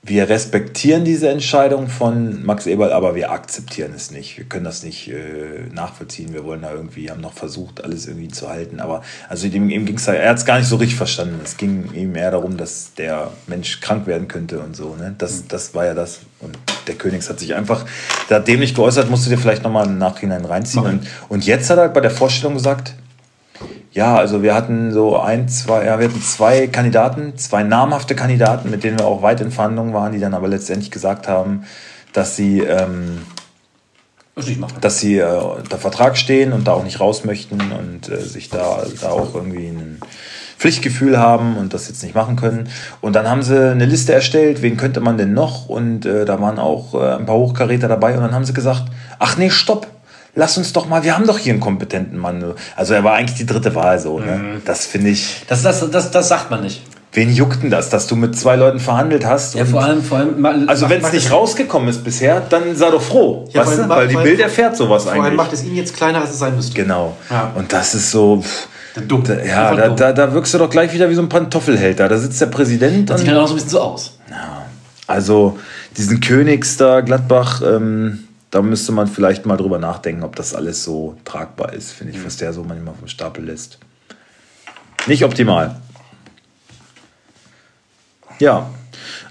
[0.10, 4.38] wir respektieren diese Entscheidung von Max Eberl, aber wir akzeptieren es nicht.
[4.39, 6.34] Wir können das nicht äh, nachvollziehen.
[6.34, 8.80] Wir wollen da irgendwie, haben noch versucht, alles irgendwie zu halten.
[8.80, 11.39] Aber also ihm, ihm ging's da, er hat es gar nicht so richtig verstanden.
[11.43, 14.95] Es ging ihm eher darum, dass der Mensch krank werden könnte und so.
[14.95, 15.13] Ne?
[15.15, 16.22] Das, das war ja das.
[16.39, 17.86] Und der Königs hat sich einfach
[18.30, 20.86] da dämlich geäußert, musst du dir vielleicht nochmal im Nachhinein reinziehen.
[20.86, 22.95] Und, und jetzt hat er bei der Vorstellung gesagt,
[23.91, 28.69] ja, also wir hatten so ein, zwei, ja, wir hatten zwei Kandidaten, zwei namhafte Kandidaten,
[28.69, 31.63] mit denen wir auch weit in Verhandlungen waren, die dann aber letztendlich gesagt haben,
[32.13, 33.25] dass sie, ähm,
[34.80, 38.49] dass sie äh, unter Vertrag stehen und da auch nicht raus möchten und äh, sich
[38.49, 39.99] da, da auch irgendwie ein
[40.60, 42.69] Pflichtgefühl haben und das jetzt nicht machen können.
[43.02, 45.67] Und dann haben sie eine Liste erstellt, wen könnte man denn noch?
[45.67, 48.84] Und äh, da waren auch äh, ein paar Hochkaräter dabei und dann haben sie gesagt,
[49.17, 49.88] ach nee, stopp,
[50.36, 52.54] lass uns doch mal, wir haben doch hier einen kompetenten Mann.
[52.76, 54.20] Also er war eigentlich die dritte Wahl so.
[54.20, 54.62] Ne?
[54.65, 56.82] Das finde ich, Das, das, das, das sagt man nicht.
[57.12, 59.56] Wen juckt denn das, dass du mit zwei Leuten verhandelt hast?
[59.56, 60.46] Ja, vor allem, vor allem.
[60.70, 63.50] Also wenn es nicht rausgekommen ist bisher, dann sei doch froh.
[63.52, 63.96] Ja, weißt vor allem- du?
[63.96, 65.38] Weil die vor allem- Bild erfährt sowas Vor allem eigentlich.
[65.38, 66.76] macht es ihn jetzt kleiner, als es sein müsste.
[66.76, 67.18] Genau.
[67.32, 67.52] Ja.
[67.56, 68.42] Und das ist so.
[68.42, 68.68] pff,
[69.08, 69.24] Dumm.
[69.24, 69.96] Da, ja, da, dumm.
[69.96, 72.08] da, da wirkst du doch gleich wieder wie so ein Pantoffelheld da.
[72.10, 74.20] Da sitzt der Präsident Sieht und dann auch so ein bisschen so aus.
[75.08, 75.58] also
[75.98, 80.84] diesen Königs da, Gladbach, ähm, da müsste man vielleicht mal drüber nachdenken, ob das alles
[80.84, 83.78] so tragbar ist, finde ich, was der so manchmal vom Stapel lässt.
[85.08, 85.76] Nicht optimal.
[88.40, 88.70] Ja.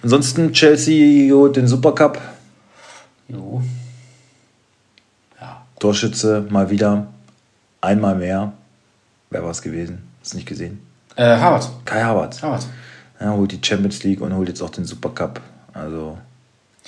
[0.02, 2.20] Ansonsten Chelsea holt den Supercup.
[3.28, 3.62] Jo.
[5.40, 5.62] Ja.
[5.78, 7.08] Torschütze mal wieder.
[7.80, 8.52] Einmal mehr.
[9.30, 10.08] Wer war es gewesen?
[10.20, 10.80] Hast du nicht gesehen?
[11.16, 11.68] Äh, Harvard.
[11.84, 12.42] Kai Havertz.
[12.42, 12.66] Harvard.
[13.20, 15.40] Ja, holt die Champions League und holt jetzt auch den Supercup.
[15.74, 16.18] Also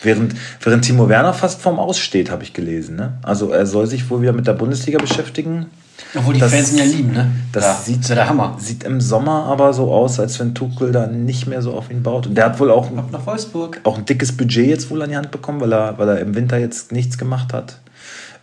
[0.03, 2.97] während, während Timo Werner fast vorm Aus steht, habe ich gelesen.
[2.97, 3.19] Ne?
[3.23, 5.67] Also er soll sich wohl wieder mit der Bundesliga beschäftigen.
[6.15, 7.31] Obwohl die Das- Fans ihn ja lieben, ne?
[7.53, 8.57] Das ja, sieht, ist ja der Hammer.
[8.59, 12.03] sieht im Sommer aber so aus, als wenn Tuchel da nicht mehr so auf ihn
[12.03, 12.27] baut.
[12.27, 13.81] Und der hat wohl auch, Ab nach Wolfsburg.
[13.85, 16.35] auch ein dickes Budget jetzt wohl an die Hand bekommen, weil er, weil er im
[16.35, 17.79] Winter jetzt nichts gemacht hat.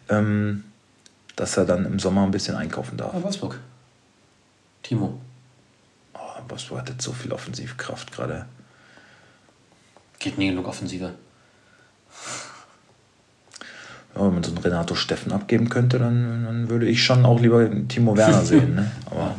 [0.09, 0.63] Ähm,
[1.35, 3.13] dass er dann im Sommer ein bisschen einkaufen darf.
[3.13, 3.59] Ja, Wolfsburg.
[4.83, 5.17] Timo.
[6.13, 8.45] Oh, Wolfsburg hat jetzt so viel Offensivkraft gerade.
[10.19, 11.11] Geht nie genug Offensive.
[14.15, 17.39] Ja, wenn man so einen Renato Steffen abgeben könnte, dann, dann würde ich schon auch
[17.39, 18.75] lieber Timo Werner sehen.
[18.75, 18.91] Ne?
[19.11, 19.35] Aber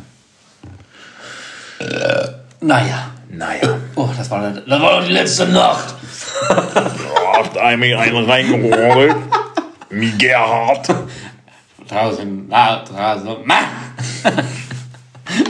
[2.61, 3.11] Naja.
[3.29, 3.77] naja.
[3.95, 5.95] Oh, das war, das war doch die letzte Nacht.
[6.49, 9.15] Hat einmal einen reingeholt.
[9.89, 10.87] Wie Gerhard.
[11.89, 13.55] Draußen, na, draußen, ma.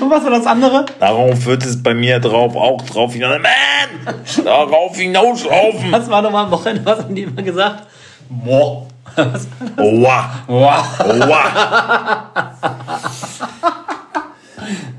[0.02, 0.86] Und was war das andere?
[1.00, 3.38] Darauf wird es bei mir drauf auch drauf hinaus.
[3.42, 4.46] Man!
[4.46, 5.92] Darauf hinauslaufen.
[5.92, 6.86] Was war nochmal am Wochenende?
[6.86, 7.88] Was haben die immer gesagt?
[8.30, 8.86] Boah.
[9.16, 9.48] Was?
[9.78, 10.30] Oha.
[10.48, 10.84] Boah.
[11.00, 12.54] Oha.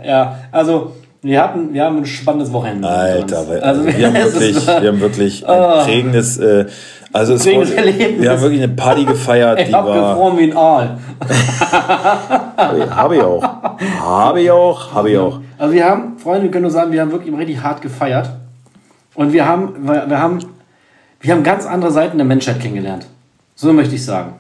[0.05, 2.89] Ja, also wir hatten, wir haben ein spannendes Wochenende.
[2.89, 6.67] Alter, also, wir, haben wirklich, wir haben wirklich ein prägendes, äh,
[7.13, 8.23] also es wurde, Erlebnis.
[8.23, 10.99] wir haben wirklich eine Party gefeiert, Ich die hab war, gefroren wie ein Aal.
[12.91, 13.43] habe ich auch,
[14.01, 15.41] habe ich auch, habe ich auch.
[15.59, 18.31] Also wir haben, Freunde, wir können nur sagen, wir haben wirklich richtig hart gefeiert.
[19.15, 20.39] Und wir haben, wir wir haben,
[21.21, 23.07] wir haben ganz andere Seiten der Menschheit kennengelernt.
[23.57, 24.35] So möchte ich sagen.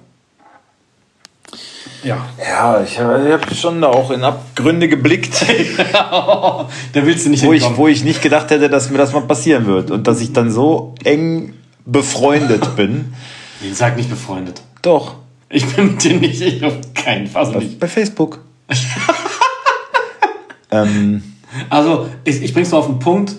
[2.02, 2.18] Ja.
[2.38, 5.35] Ja, ich habe hab schon da auch in Abgründe geblickt.
[5.92, 9.22] da willst du nicht wo ich, wo ich nicht gedacht hätte, dass mir das mal
[9.22, 11.52] passieren wird und dass ich dann so eng
[11.90, 13.14] befreundet bin.
[13.62, 14.61] Ich sag nicht befreundet.
[14.83, 15.16] Doch,
[15.48, 17.79] Ich bin mit dir nicht, ich auf keinen Fall also nicht.
[17.79, 18.40] bei Facebook.
[20.70, 21.22] ähm,
[21.68, 23.35] Also, ich, ich bring's mal auf den Punkt.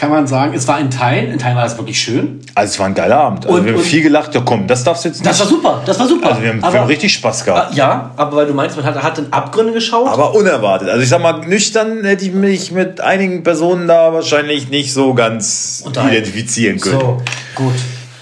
[0.00, 2.38] Kann man sagen, es war ein Teil, in Teilen war es wirklich schön.
[2.54, 3.46] also es war ein geiler Abend.
[3.46, 4.32] Also Und- wir haben viel gelacht.
[4.32, 5.28] Ja komm, das darfst du jetzt nicht.
[5.28, 6.28] Das war super, das war super.
[6.28, 7.72] also wir haben, aber, wir haben richtig Spaß gehabt.
[7.72, 10.06] Ah, Ja, aber weil du meinst, man hat, hat in Abgründe geschaut.
[10.08, 10.88] Aber unerwartet.
[10.88, 15.14] Also ich sag mal, nüchtern hätte ich mich mit einigen Personen da wahrscheinlich nicht so
[15.14, 17.00] ganz identifizieren können.
[17.00, 17.22] so,
[17.56, 17.74] gut.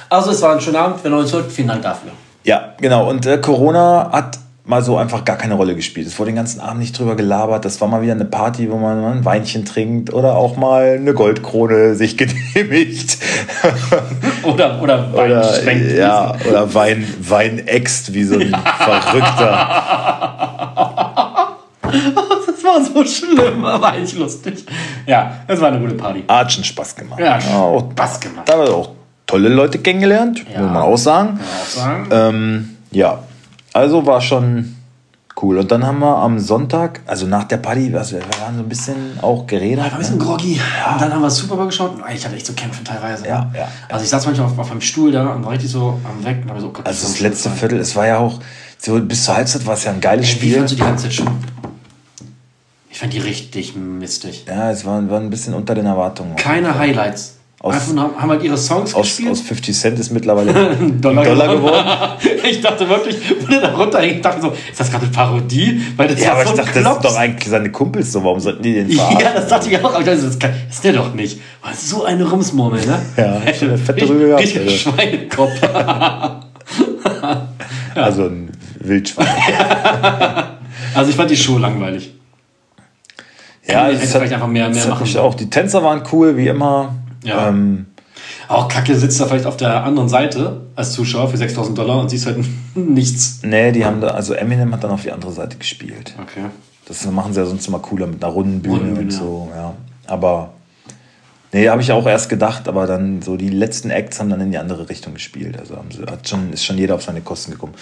[0.08, 1.04] Also, es war ein schöner Abend.
[1.04, 2.10] Wenn ihr uns hört, vielen Dank dafür.
[2.44, 3.10] Ja, genau.
[3.10, 6.06] Und äh, Corona hat mal so einfach gar keine Rolle gespielt.
[6.08, 7.64] Es wurde den ganzen Abend nicht drüber gelabert.
[7.64, 10.96] Das war mal wieder eine Party, wo man mal ein Weinchen trinkt oder auch mal
[10.98, 13.16] eine Goldkrone sich genehmigt.
[14.42, 15.92] Oder, oder Wein oder, schwenkt.
[15.92, 19.82] ja, oder Wein, Wein äxt wie so ein Verrückter.
[21.86, 24.64] Das war so schlimm, aber eigentlich lustig.
[25.06, 26.24] Ja, es war eine gute Party.
[26.26, 27.20] Hat schon Spaß gemacht.
[27.20, 28.48] Ja, auch, Spaß gemacht.
[28.48, 28.90] da haben wir auch
[29.26, 30.62] tolle Leute kennengelernt, Ja.
[30.62, 31.28] muss man auch sagen.
[31.28, 32.08] Kann man auch sagen.
[32.10, 33.20] Ähm, ja,
[33.76, 34.74] also war schon
[35.42, 35.58] cool.
[35.58, 38.68] Und dann haben wir am Sonntag, also nach der Party, also wir waren so ein
[38.68, 39.84] bisschen auch geredet.
[39.84, 40.24] war ein bisschen ne?
[40.24, 40.60] groggy.
[40.92, 41.92] Und dann haben wir Super Bowl geschaut.
[42.14, 43.22] Ich hatte echt so Kämpfe teilweise.
[43.22, 43.28] ne?
[43.28, 43.68] Ja, ja.
[43.88, 46.38] Also ich saß manchmal auf, auf einem Stuhl da und war richtig so am Weg.
[46.48, 47.58] Und so, oh Gott, Also das so letzte schlimm.
[47.58, 48.40] Viertel, es war ja auch,
[48.78, 50.54] so bis zur Halbzeit war es ja ein geiles Wie Spiel.
[50.56, 51.28] fandst du die ganze Zeit schon?
[52.90, 54.46] Ich fand die richtig mistig.
[54.48, 56.34] Ja, es war, war ein bisschen unter den Erwartungen.
[56.36, 57.35] Keine Highlights.
[57.66, 59.30] Aus- Einfach nur haben haben halt ihre Songs Aus, gespielt.
[59.32, 60.52] aus 50 Cent ist mittlerweile
[61.00, 61.84] Dollar, Dollar geworden.
[62.48, 65.80] ich dachte wirklich, wenn er da runterhängt, ich dachte so, ist das gerade eine Parodie?
[65.96, 67.02] Weil das Ja, aber so ich dachte, das Klops.
[67.02, 68.22] sind doch eigentlich seine Kumpels so.
[68.24, 69.20] Warum sollten die den verarschen?
[69.20, 69.84] Ja, das dachte ich auch.
[69.90, 71.40] Aber ich dachte, das, das ist der doch nicht.
[71.64, 72.98] Das ist so eine Rumsmurmel, ne?
[73.16, 74.76] Ja, schon eine fette Rübe gehabt, Richtiger also.
[74.76, 75.52] Schweinekopf.
[77.94, 78.50] Also ein
[78.80, 79.26] Wildschwein.
[80.94, 82.12] Also ich fand die Show langweilig.
[83.66, 85.34] ja, Hätte es vielleicht einfach mehr- mehr machen auch.
[85.34, 86.94] Die Tänzer waren cool, wie immer.
[87.26, 87.48] Ja.
[87.48, 87.86] Ähm,
[88.48, 92.08] Auch Kacke sitzt da vielleicht auf der anderen Seite als Zuschauer für 6000 Dollar und
[92.08, 92.38] siehst halt
[92.74, 93.40] nichts.
[93.42, 96.14] nee, die haben da, also Eminem hat dann auf die andere Seite gespielt.
[96.20, 96.46] Okay.
[96.86, 99.48] Das machen sie ja sonst immer cooler mit einer runden Bühne Runden Bühne, und so,
[99.54, 99.74] ja.
[100.06, 100.54] Aber
[101.52, 104.52] nee, habe ich auch erst gedacht, aber dann so die letzten Acts haben dann in
[104.52, 105.58] die andere Richtung gespielt.
[105.58, 107.74] Also haben sie, hat schon, ist schon jeder auf seine Kosten gekommen.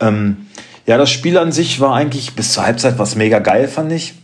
[0.00, 0.46] Ähm,
[0.86, 4.14] ja, das Spiel an sich war eigentlich bis zur Halbzeit was mega geil, fand ich.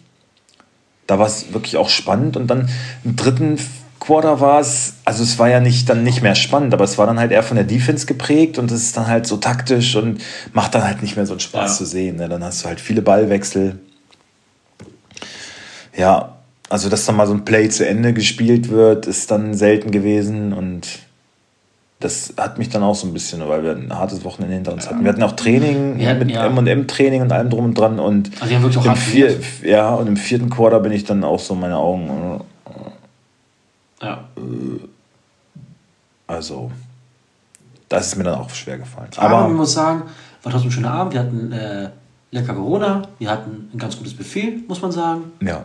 [1.07, 2.37] Da war es wirklich auch spannend.
[2.37, 2.69] Und dann
[3.03, 3.59] im dritten
[4.01, 7.07] Quarter war es, also es war ja nicht dann nicht mehr spannend, aber es war
[7.07, 10.23] dann halt eher von der Defense geprägt und es ist dann halt so taktisch und
[10.55, 11.77] macht dann halt nicht mehr so einen Spaß Ja.
[11.77, 12.17] zu sehen.
[12.17, 12.29] Ne?
[12.29, 13.79] Dann hast du halt viele Ballwechsel.
[15.97, 16.37] Ja,
[16.69, 20.53] also dass dann mal so ein Play zu Ende gespielt wird, ist dann selten gewesen
[20.53, 20.87] und
[21.99, 24.89] das hat mich dann auch so ein bisschen, weil wir ein hartes Wochenende hinter uns
[24.89, 25.05] hatten.
[25.05, 26.47] Wir hatten auch Training Wir hatten, mit ja.
[26.47, 29.91] M&M-Training und allem drum und dran und Also die haben wirklich auch im vier, ja,
[29.91, 32.41] und im vierten Quarter bin ich dann auch so meine Augen,
[34.03, 34.25] Ja.
[36.27, 36.71] also
[37.89, 39.09] das ist mir dann auch schwer gefallen.
[39.17, 40.03] Aber man Aber muss sagen,
[40.43, 41.13] war trotzdem ein schöner Abend.
[41.13, 41.89] Wir hatten äh,
[42.31, 45.23] lecker Corona, wir hatten ein ganz gutes Buffet, muss man sagen.
[45.41, 45.65] ja,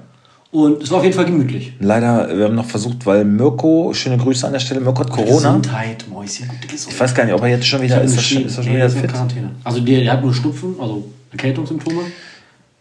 [0.52, 1.74] Und es war auf jeden Fall gemütlich.
[1.80, 5.34] leider, wir haben noch versucht, weil Mirko, schöne Grüße an der Stelle, Mirko hat Corona.
[5.36, 6.93] Gesundheit, Mäuschen, gute Gesundheit.
[6.95, 8.19] Ich weiß gar nicht, ob er jetzt schon wieder ist.
[8.21, 9.08] Schon, ist er schon wieder fit?
[9.12, 9.52] Quarantäne.
[9.63, 12.02] Also der, der hat nur Schnupfen, also Erkältungssymptome,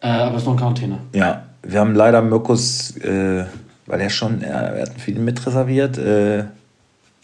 [0.00, 0.98] äh, aber ist noch in Quarantäne.
[1.12, 3.44] Ja, wir haben leider Mirkus, äh,
[3.86, 6.44] weil er schon, er, er hat viel mitreserviert, äh,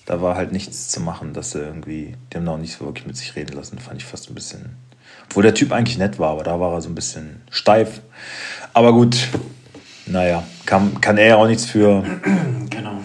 [0.07, 2.85] da war halt nichts zu machen, dass er irgendwie, die haben da auch nicht so
[2.85, 4.77] wirklich mit sich reden lassen, fand ich fast ein bisschen,
[5.29, 8.01] obwohl der Typ eigentlich nett war, aber da war er so ein bisschen steif.
[8.73, 9.29] Aber gut,
[10.07, 12.05] naja, kann, kann er ja auch nichts für,
[12.70, 12.99] Genau.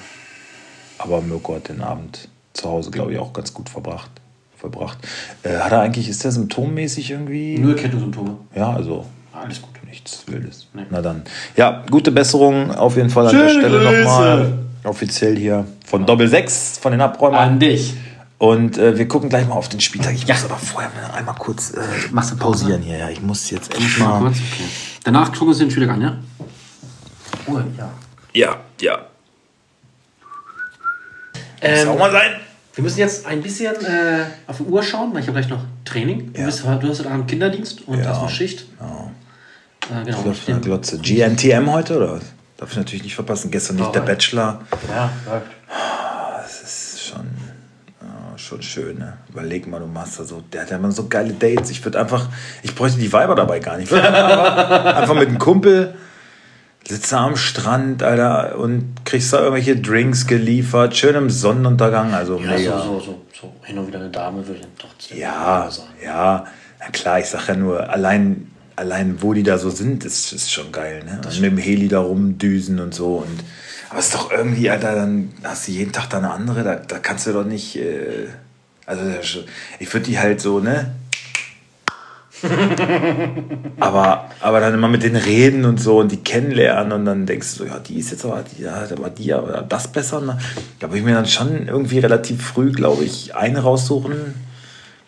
[0.98, 4.10] aber Mirko hat den Abend zu Hause, glaube ich, auch ganz gut verbracht.
[4.58, 4.98] verbracht.
[5.44, 7.58] Äh, hat er eigentlich, ist der symptommäßig irgendwie?
[7.60, 8.38] Nur Erkältungssymptome.
[8.56, 9.75] Ja, also Alles gut.
[9.96, 10.68] Nichts Wildes.
[10.74, 10.84] Nee.
[10.90, 11.24] Na dann.
[11.56, 14.54] Ja, gute Besserung auf jeden Fall an Schöne der Stelle nochmal.
[14.84, 17.40] Offiziell hier von Doppel 6, von den Abräumern.
[17.40, 17.96] An dich.
[18.38, 20.14] Und äh, wir gucken gleich mal auf den Spieltag.
[20.14, 21.80] Ich muss aber vorher mal einmal kurz äh,
[22.12, 22.98] Machst du pausieren hier.
[22.98, 24.64] Ja, ich muss jetzt echt Mal kurz, okay.
[25.04, 26.18] Danach gucken wir uns den Spieltag an, ja?
[27.48, 27.90] Oh, ja.
[28.34, 29.00] Ja, ja.
[31.62, 32.32] Ähm, Muss auch mal sein.
[32.76, 35.64] Wir müssen jetzt ein bisschen äh, auf die Uhr schauen, weil ich habe gleich noch
[35.86, 36.34] Training.
[36.34, 36.46] Du, Ja.
[36.48, 38.10] bist, du hast heute Abend Kinderdienst und Ja.
[38.10, 38.66] hast noch Schicht.
[38.80, 39.10] Ja.
[39.92, 40.20] Äh, genau.
[40.20, 41.00] Ich läuft von der Glotze.
[41.00, 42.20] GNTM heute oder?
[42.58, 43.52] Darf ich natürlich nicht verpassen.
[43.52, 44.08] Gestern nicht Oh, der ja.
[44.08, 44.62] Bachelor.
[44.90, 45.48] Ja, läuft.
[46.42, 47.26] Das ist schon,
[48.02, 49.18] ja, schon schön, ne?
[49.30, 51.70] Überleg mal, du machst da so, der hat ja immer so geile Dates.
[51.70, 52.30] Ich würde einfach,
[52.64, 53.92] ich bräuchte die Weiber dabei gar nicht.
[53.92, 55.96] Einfach, einfach mit einem Kumpel
[56.88, 62.52] sitze am Strand, Alter, und kriegst da irgendwelche Drinks geliefert, schön im Sonnenuntergang, also Ja,
[62.52, 62.78] mega.
[62.80, 65.90] so, so, so, so hin und wieder eine Dame würde ich dann trotzdem Ja, sagen.
[66.04, 66.46] ja,
[66.80, 70.52] na klar, ich sag ja nur, allein, allein wo die da so sind, ist, ist
[70.52, 71.22] schon geil, ne?
[71.26, 73.18] Und mit dem Heli da rumdüsen und so.
[73.18, 73.44] Und,
[73.90, 76.76] aber es ist doch irgendwie, Alter, dann hast du jeden Tag da eine andere, da,
[76.76, 78.28] da kannst du doch nicht, äh,
[78.86, 79.02] also
[79.80, 80.94] ich würde die halt so, ne?
[83.80, 87.54] aber, aber dann immer mit denen reden und so und die kennenlernen und dann denkst
[87.54, 90.22] du so, ja, die ist jetzt aber, die hat aber die, aber das besser.
[90.22, 90.38] Ne?
[90.80, 94.36] Da würde ich mir dann schon irgendwie relativ früh, glaube ich, eine raussuchen,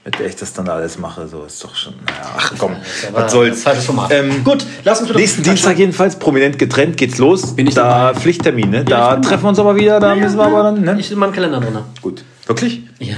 [0.07, 1.27] mit der ich das dann alles mache.
[1.27, 2.77] So ist doch schon, naja, ach komm,
[3.09, 3.65] aber was soll's.
[4.09, 7.53] Ähm, Gut, lass uns Nächsten Dienstag jedenfalls, prominent getrennt, geht's los.
[7.57, 8.19] Bin ich da dabei.
[8.21, 8.85] Pflichttermin, ne?
[8.85, 10.95] Da treffen wir uns aber wieder, da müssen wir aber dann, ne?
[10.97, 11.77] Ich in meinem Kalender drin.
[12.01, 12.23] Gut.
[12.45, 12.83] Wirklich?
[12.99, 13.17] Ja.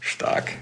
[0.00, 0.52] Stark.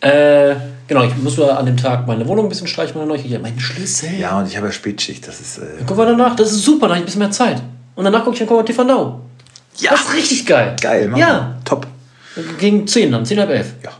[0.00, 0.54] Äh,
[0.88, 3.18] genau, ich muss nur an dem Tag meine Wohnung ein bisschen streichen, meine neue.
[3.18, 4.14] Hier, mein Schlüssel.
[4.18, 5.58] Ja, und ich habe ja Spätschicht, das ist.
[5.58, 7.62] Äh, Gucken wir danach, das ist super, da habe ich ein bisschen mehr Zeit.
[7.94, 9.20] Und danach gucke ich dann Cover TV Now.
[9.76, 10.76] ja, Das ist richtig geil.
[10.80, 11.20] geil, Mann.
[11.20, 11.56] Ja.
[11.66, 11.86] Top.
[12.58, 13.74] Gegen 10 dann, 10 halb 11.
[13.84, 13.90] Ja.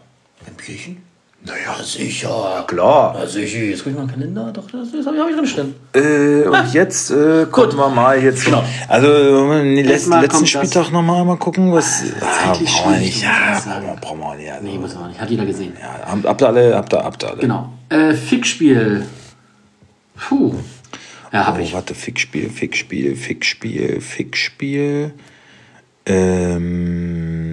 [0.47, 0.97] Ein Bierchen?
[1.45, 2.64] Naja, Sicher.
[2.68, 3.16] klar.
[3.18, 3.59] Na sicher.
[3.59, 4.53] Jetzt gucke ich mal im Kalender.
[4.55, 5.75] Doch, das, das habe ich drin stehen.
[5.92, 8.45] Äh, und jetzt äh, gucken wir mal jetzt.
[8.45, 8.62] Genau.
[8.87, 12.05] Also den letzten, Erstmal letzten Spieltag noch mal, mal gucken, was.
[12.21, 13.16] Ah, zeitlich brauchen wir schwierig, nicht.
[13.16, 14.53] muss ich Ja, brauchen wir, brauchen wir nicht.
[14.53, 15.21] Also, Nee, muss man nicht.
[15.21, 15.73] Hat jeder gesehen.
[15.81, 17.40] ja, habt, habt ihr alle, habt ihr, habt ihr alle.
[17.40, 17.73] Genau.
[17.88, 19.05] Äh, Fickspiel.
[20.16, 20.55] Puh.
[21.33, 21.73] Ja, hab Oh, ich.
[21.73, 25.12] warte, Fickspiel, Fickspiel, Fickspiel, Fickspiel.
[26.07, 27.52] Ähm.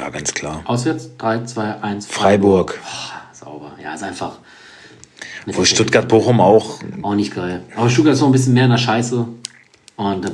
[0.00, 0.62] Ja, ganz klar.
[0.64, 1.10] Auswärts.
[1.18, 2.06] 3, 2, 1.
[2.06, 2.80] Freiburg.
[2.86, 3.72] Ah, sauber.
[3.82, 4.38] Ja, ist einfach.
[5.46, 6.78] Wo Stuttgart-Bochum auch.
[7.02, 7.64] Auch nicht geil.
[7.76, 9.26] Aber Stuttgart ist noch ein bisschen mehr in der Scheiße.
[9.96, 10.30] Und äh,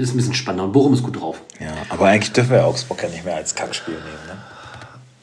[0.00, 0.64] ist ein bisschen spannender.
[0.64, 1.42] Und Bochum ist gut drauf.
[1.58, 4.26] Ja, aber eigentlich dürfen wir Augsburg ja nicht mehr als Kackspiel nehmen.
[4.26, 4.38] Ne?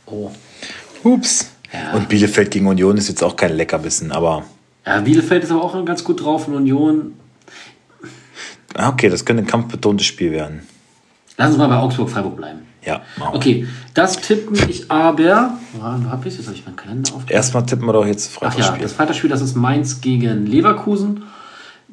[0.06, 0.32] Oh.
[1.04, 1.50] Ups.
[1.74, 1.94] Ja.
[1.94, 4.44] Und Bielefeld gegen Union ist jetzt auch kein Leckerbissen, aber
[4.86, 6.48] Ja, Bielefeld ist aber auch ganz gut drauf.
[6.48, 7.14] Und Union.
[8.76, 10.68] ah, okay, das könnte ein kampfbetontes Spiel werden.
[11.38, 12.60] Lass uns mal bei Augsburg-Freiburg bleiben.
[12.86, 13.38] Ja, machen wir.
[13.38, 15.58] Okay, das tippen ich aber.
[15.74, 16.38] Wo hab ich's?
[16.38, 17.30] Jetzt habe ich meinen Kalender auf.
[17.30, 18.84] Erstmal tippen wir doch jetzt Ach ja, Freitagsspiel.
[18.84, 21.24] das Freitagsspiel, das ist Mainz gegen Leverkusen.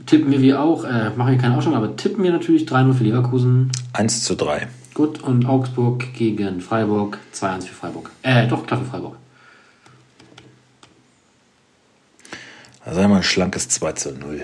[0.07, 3.05] Tippen wir wie auch, äh, machen wir keine Ausstellung, aber tippen wir natürlich 3-0 für
[3.05, 3.70] Leverkusen.
[3.92, 4.68] 1 zu 3.
[4.92, 8.11] Gut, und Augsburg gegen Freiburg, 2-1 für Freiburg.
[8.23, 9.16] Äh, doch, klar für Freiburg.
[12.85, 14.42] Also einmal ein schlankes 2 zu 0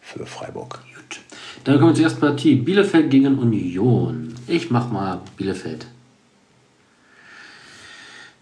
[0.00, 0.80] für Freiburg.
[1.64, 2.54] Dann kommen wir zur ersten Partie.
[2.54, 4.34] Bielefeld gegen Union.
[4.46, 5.86] Ich mach mal Bielefeld.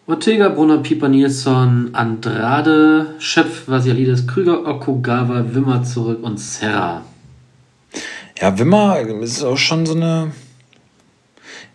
[0.07, 7.05] Ortega, Brunner, Pieper, Nilsson, Andrade, Schöpf, Vasialides, Krüger, Okugawa, Wimmer zurück und Serra.
[8.41, 10.33] Ja, Wimmer ist auch schon so eine.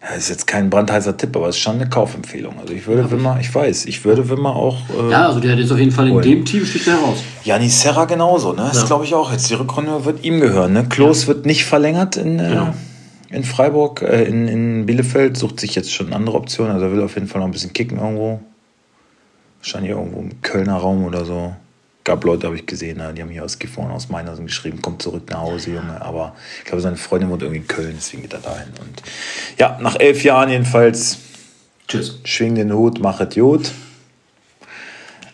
[0.04, 2.60] Ja, ist jetzt kein brandheißer Tipp, aber es ist schon eine Kaufempfehlung.
[2.60, 4.78] Also ich würde Wimmer, ich weiß, ich würde Wimmer auch.
[4.90, 6.24] Äh, Ja, also der hat jetzt auf jeden Fall in holen.
[6.24, 7.20] dem Team sticht er heraus.
[7.46, 8.64] Jani Serra genauso, ne?
[8.64, 8.70] Ja.
[8.72, 9.50] Ist glaube ich auch jetzt.
[9.50, 10.86] Die Rückrunde wird ihm gehören, ne?
[10.90, 12.74] Klos wird nicht verlängert in, äh, Genau.
[13.30, 16.74] in Freiburg, äh, in, in Bielefeld, sucht sich jetzt schon andere Optionen.
[16.74, 18.42] Also er will auf jeden Fall noch ein bisschen kicken irgendwo.
[19.62, 21.56] Wahrscheinlich irgendwo im Kölner Raum oder so.
[22.04, 23.14] Gab Leute, habe ich gesehen, ne?
[23.14, 26.02] die haben hier aus Gifhorn, aus Meinersen geschrieben, kommt zurück nach Hause, Junge.
[26.02, 28.68] Aber ich glaube, seine Freundin wohnt irgendwie in Köln, deswegen geht er dahin.
[28.82, 29.02] Und
[29.58, 31.20] ja, nach elf Jahren jedenfalls
[31.88, 32.20] Tschüss.
[32.26, 33.72] schwing den Hut, machet Jod.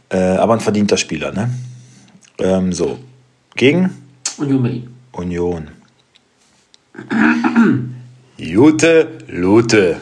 [0.09, 1.49] Äh, aber ein verdienter Spieler, ne?
[2.39, 2.99] Ähm, so.
[3.55, 3.89] Gegen
[4.37, 4.95] Union Berlin.
[5.11, 5.67] Union.
[8.37, 9.97] Jute, Lute.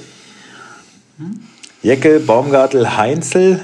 [1.81, 3.63] Jeckel, Baumgartel, Heinzel.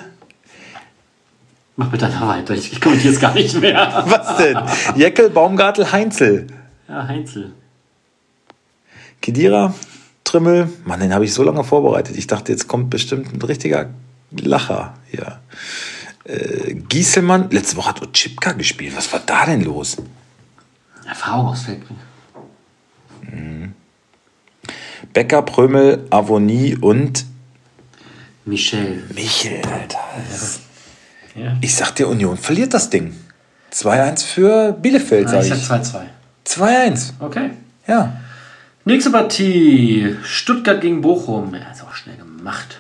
[1.75, 4.03] Mach bitte da weiter, ich, kommentiere es gar nicht mehr.
[4.07, 4.57] Was denn?
[4.95, 6.47] Jeckel, Baumgartel, Heinzel.
[6.88, 7.53] Ja, Heinzel.
[9.21, 9.73] Kedira,
[10.23, 10.69] Trimmel.
[10.86, 12.15] Mann, den habe ich so lange vorbereitet.
[12.17, 13.89] Ich dachte, jetzt kommt bestimmt ein richtiger
[14.31, 15.39] Lacher hier.
[16.25, 18.95] Äh, Gieselmann, letzte Woche hat Otschipka gespielt.
[18.95, 19.97] Was war da denn los?
[21.07, 21.99] Erfahrung aufs Feld bringen.
[25.13, 27.25] Becker, Prömel, Avonie und
[28.45, 29.03] Michel.
[29.13, 29.99] Michel, Alter.
[30.29, 30.59] Das-
[31.36, 31.58] Ja.
[31.62, 33.13] Ich sag dir, Union verliert das Ding.
[33.72, 35.65] 2-1 für Bielefeld, Ah, sag ich ich.
[35.67, 36.02] sag 2-2.
[36.46, 37.13] 2-1.
[37.19, 37.52] Okay.
[37.88, 38.13] Ja.
[38.86, 40.15] Nächste Partie.
[40.24, 41.56] Stuttgart gegen Bochum.
[41.56, 42.80] Ja, ist auch schnell gemacht.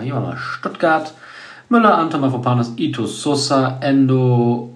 [0.00, 1.12] Hier mal Stuttgart.
[1.68, 4.74] Müller, Anton Mafropanos, Ito Sosa, Endo,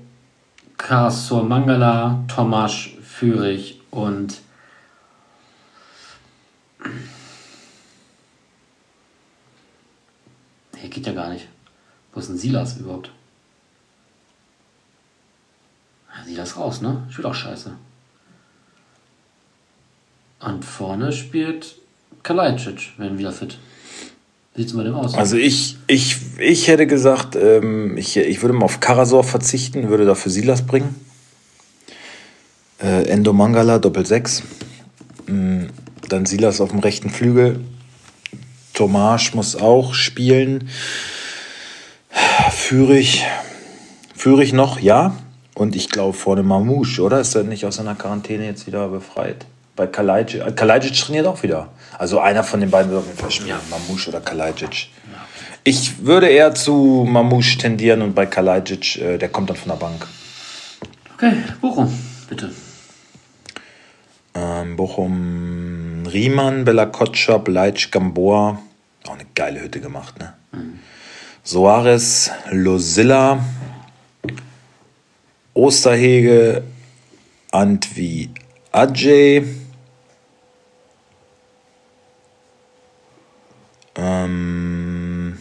[0.77, 4.41] Kasor Mangala, Tomasz, Fürich und
[10.75, 11.49] Nee, geht ja gar nicht.
[12.17, 13.11] Wo ist denn Silas überhaupt?
[16.09, 17.03] Ja, Silas raus, ne?
[17.11, 17.73] Spielt auch scheiße.
[20.41, 21.77] Und vorne spielt
[22.23, 23.59] Kalajdzic, wenn wieder fit.
[24.55, 25.13] Wie sieht's bei dem aus?
[25.13, 30.07] Also ich, ich, ich hätte gesagt, ähm, ich, ich würde mal auf Karasor verzichten, würde
[30.07, 30.95] dafür Silas bringen.
[32.81, 34.43] Äh, Endo Mangala, Doppel 6.
[35.27, 35.65] Mm,
[36.09, 37.61] Dann Silas auf dem rechten Flügel.
[38.73, 40.71] Tomasch muss auch spielen.
[42.51, 43.25] Führig.
[44.15, 45.17] Führig noch, ja.
[45.55, 47.21] Und ich glaube vorne Mamouche, oder?
[47.21, 49.47] Ist er nicht aus seiner Quarantäne jetzt wieder befreit?
[49.75, 50.41] Bei Kalajdzic.
[50.47, 51.69] äh, Kalajdzic trainiert auch wieder.
[51.99, 53.57] Also einer von den beiden wird auf jeden Fall spielen.
[53.71, 54.89] Mamouche oder Kalajdzic.
[55.65, 59.77] Ich würde eher zu Mamouche tendieren und bei Kalajdzic, äh, der kommt dann von der
[59.77, 60.07] Bank.
[61.15, 61.93] okay, Bochum,
[62.29, 62.53] bitte.
[64.35, 68.61] Ähm, Bochum, Riemann, Bella Kotscher, Bleitsch, Gamboa.
[69.07, 70.35] Auch eine geile Hütte gemacht, ne?
[71.47, 73.39] Soares, Losilla,
[75.55, 76.65] Osterhege,
[77.53, 78.31] Antwi,
[78.73, 79.47] Ajay.
[83.95, 85.39] Ähm,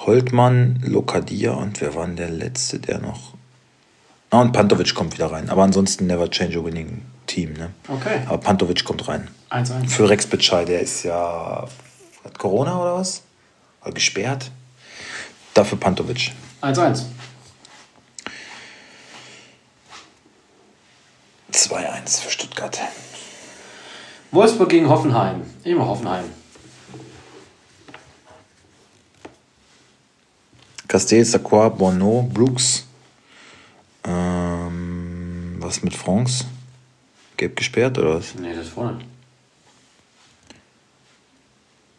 [0.00, 3.32] Holtmann, Lokadia und wer war denn der letzte, der noch.
[4.28, 5.48] Ah, und Pantovic kommt wieder rein.
[5.48, 7.70] Aber ansonsten never change a winning team, ne?
[7.88, 8.20] Okay.
[8.26, 9.28] Aber Pantovic kommt rein.
[9.48, 9.88] 1-1.
[9.88, 11.66] Für Rex Bitschei, der ist ja.
[12.22, 13.22] Hat Corona oder was?
[13.82, 14.50] Oder gesperrt?
[15.54, 16.32] Dafür Pantovic.
[16.62, 17.04] 1-1.
[21.52, 22.78] 2-1 für Stuttgart.
[24.30, 25.42] Wolfsburg gegen Hoffenheim.
[25.64, 26.24] Immer Hoffenheim.
[30.88, 32.86] Castel, Sacroix, Bono, Brooks.
[34.04, 36.44] Ähm, was mit France?
[37.36, 38.34] Gelb gesperrt oder was?
[38.34, 38.98] Nee, das vorne.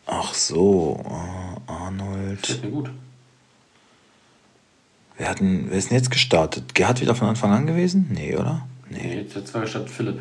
[0.05, 2.45] Ach so, äh, Arnold.
[2.45, 2.89] Steht mir gut.
[5.17, 6.75] Wer, hat denn, wer ist denn jetzt gestartet?
[6.75, 8.09] Gerhard wieder von Anfang an gewesen?
[8.11, 8.67] Nee, oder?
[8.89, 8.99] Nee.
[9.01, 10.19] Nee, jetzt hat zwar statt Philipp.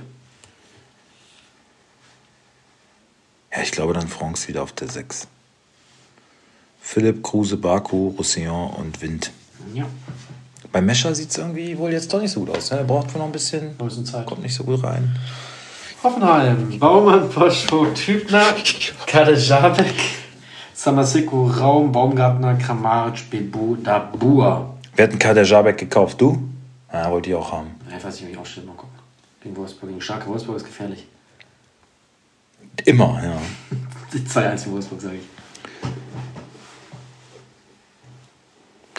[3.54, 5.28] Ja, ich glaube dann France wieder auf der 6.
[6.80, 9.30] Philipp, Kruse, Baku, Roussillon und Wind.
[9.74, 9.86] Ja.
[10.72, 12.70] Bei Mescher sieht es irgendwie wohl jetzt doch nicht so gut aus.
[12.70, 12.78] Ne?
[12.78, 14.26] Er braucht wohl noch ein bisschen, ein bisschen Zeit.
[14.26, 15.16] kommt nicht so gut rein.
[16.02, 16.78] Hoffenheim.
[16.78, 18.54] Baumann, Poscho, Tübner,
[19.06, 19.94] Kadejabek,
[20.74, 24.74] Samaseko, Raum, Baumgartner, Kramaric, Bebu, Dabua.
[24.96, 26.20] Wer hat einen Kader Jabek gekauft?
[26.20, 26.42] Du?
[26.92, 27.70] Ja, wollte ich auch haben.
[27.88, 28.64] Ja, ich weiß nicht, wie ich aufstehe.
[28.64, 28.98] Mal gucken.
[29.42, 30.26] Gegen Wolfsburg, gegen Schalke.
[30.26, 31.06] Wolfsburg ist gefährlich.
[32.84, 33.38] Immer, ja.
[34.18, 35.22] 2-1 für Wolfsburg, sage ich.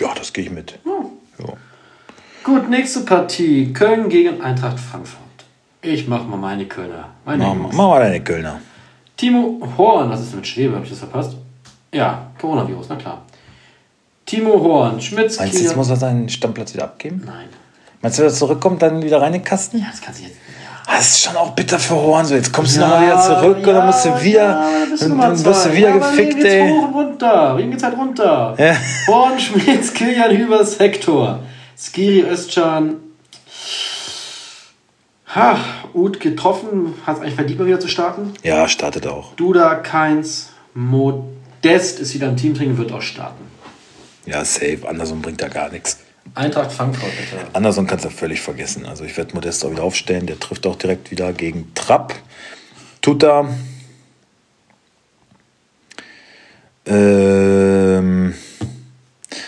[0.01, 0.79] Ja, das gehe ich mit.
[0.85, 1.53] Ja.
[2.43, 3.71] Gut, nächste Partie.
[3.73, 5.22] Köln gegen Eintracht Frankfurt.
[5.83, 7.09] Ich mach mal meine Kölner.
[7.25, 8.59] Meine Mach, mach mal deine Kölner.
[9.17, 10.75] Timo Horn, was ist denn mit Schwebe?
[10.75, 11.35] Hab ich das verpasst?
[11.93, 13.21] Ja, Coronavirus, na klar.
[14.25, 17.21] Timo Horn, Schmitz, Meinst du, jetzt muss er seinen Stammplatz wieder abgeben?
[17.25, 17.47] Nein.
[18.01, 19.77] Meinst du, dass er zurückkommt, dann wieder rein in den Kasten?
[19.79, 20.37] Ja, das kannst du jetzt.
[20.87, 22.25] Ah, Das ist schon auch bitter für Horn.
[22.25, 24.89] So, jetzt kommst du Ja, nochmal wieder zurück und dann musst du wieder, ja, dann
[24.89, 26.69] bist du dann, wirst du wieder Ja, gefickt, ey.
[26.69, 27.57] hoch und runter?
[27.57, 28.55] Wem geht's halt runter?
[28.57, 28.75] Ja.
[29.07, 31.39] Horn, Schmitz, Kilian Hübers, Hector.
[31.77, 32.95] Skiri Özcan.
[35.35, 35.57] Ha,
[35.93, 36.93] Uth getroffen.
[37.05, 38.33] Hat es eigentlich verdient, mal wieder zu starten.
[38.43, 39.33] Ja, startet auch.
[39.35, 43.43] Duda, Keins, Modest ist wieder im Team drin, wird auch starten.
[44.25, 44.87] Ja, safe.
[44.87, 45.99] Anderson bringt da gar nichts.
[46.35, 47.45] Eintracht Frankfurt, bitte.
[47.53, 48.85] Anderson kannst du völlig vergessen.
[48.85, 50.25] Also ich werde Modest auch wieder aufstellen.
[50.25, 52.13] Der trifft auch direkt wieder gegen Trapp.
[53.01, 53.49] Tuta.
[56.85, 58.33] Ähm,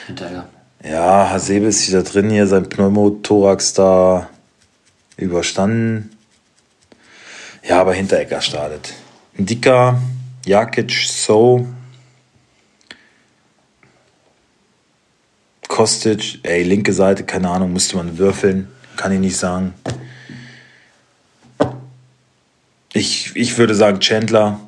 [0.07, 0.47] Hinterher.
[0.83, 2.47] ja, Hasebe ist wieder drin hier.
[2.47, 4.29] Sein Pneumothorax da
[5.17, 6.11] überstanden.
[7.67, 8.93] Ja, aber Hinterecker startet.
[9.37, 10.01] Ndika,
[10.45, 11.67] Jakic, So.
[15.67, 18.69] Kostic, ey, linke Seite, keine Ahnung, müsste man würfeln.
[18.95, 19.73] Kann ich nicht sagen.
[22.93, 24.59] Ich, ich würde sagen Chandler.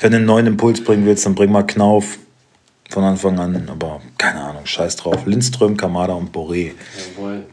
[0.00, 2.18] Wenn du einen neuen Impuls bringen willst, dann bring mal Knauf
[2.90, 3.68] von Anfang an.
[3.68, 5.26] Aber keine Ahnung, scheiß drauf.
[5.26, 6.72] Lindström, Kamada und Boré.
[7.16, 7.44] Jawohl.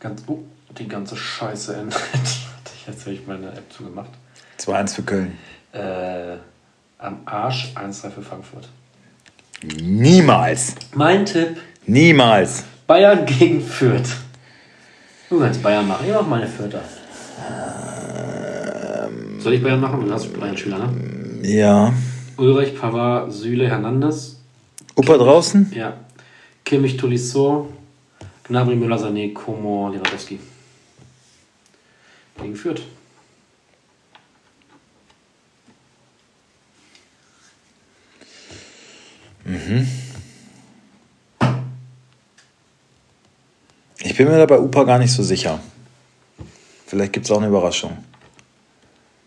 [0.00, 0.38] Ganz, oh,
[0.78, 2.02] die ganze Scheiße ändert.
[2.86, 4.10] Jetzt habe ich meine App zugemacht.
[4.58, 5.38] 2-1 für Köln.
[5.72, 6.36] Äh,
[6.98, 8.68] am Arsch 1-3 für Frankfurt.
[9.62, 10.74] Niemals.
[10.94, 12.64] Mein Tipp: Niemals.
[12.86, 14.10] Bayern gegen Fürth.
[15.28, 16.06] Du kannst Bayern machen.
[16.06, 16.82] Ich mach meine Fürther.
[19.38, 20.04] Soll ich Bayern machen?
[20.06, 21.48] Du hast Bayern-Schüler, ne?
[21.48, 21.92] Ja.
[22.36, 24.40] Ulrich, Pavard, Süle, Hernandez.
[24.94, 25.72] Opa draußen?
[25.74, 25.94] Ja.
[26.64, 27.68] Kimmich, Tolisso.
[28.48, 30.38] Gnabry, Müller, Sané, Komo, Lewandowski.
[32.38, 32.82] Gegen Fürth.
[44.00, 45.60] Ich bin mir da bei Upa gar nicht so sicher.
[46.86, 47.98] Vielleicht gibt es auch eine Überraschung.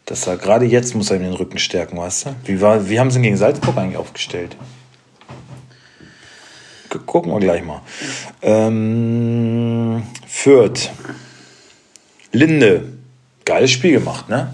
[0.06, 2.36] Dass er gerade jetzt muss er ihm den Rücken stärken, weißt du?
[2.46, 4.56] Wie, war, wie haben sie ihn gegen Salzburg eigentlich aufgestellt?
[6.90, 7.82] Gu- Gucken wir gleich mal.
[8.42, 10.90] Ähm, Fürth.
[12.32, 12.84] Linde.
[13.46, 14.54] Geiles Spiel gemacht, ne?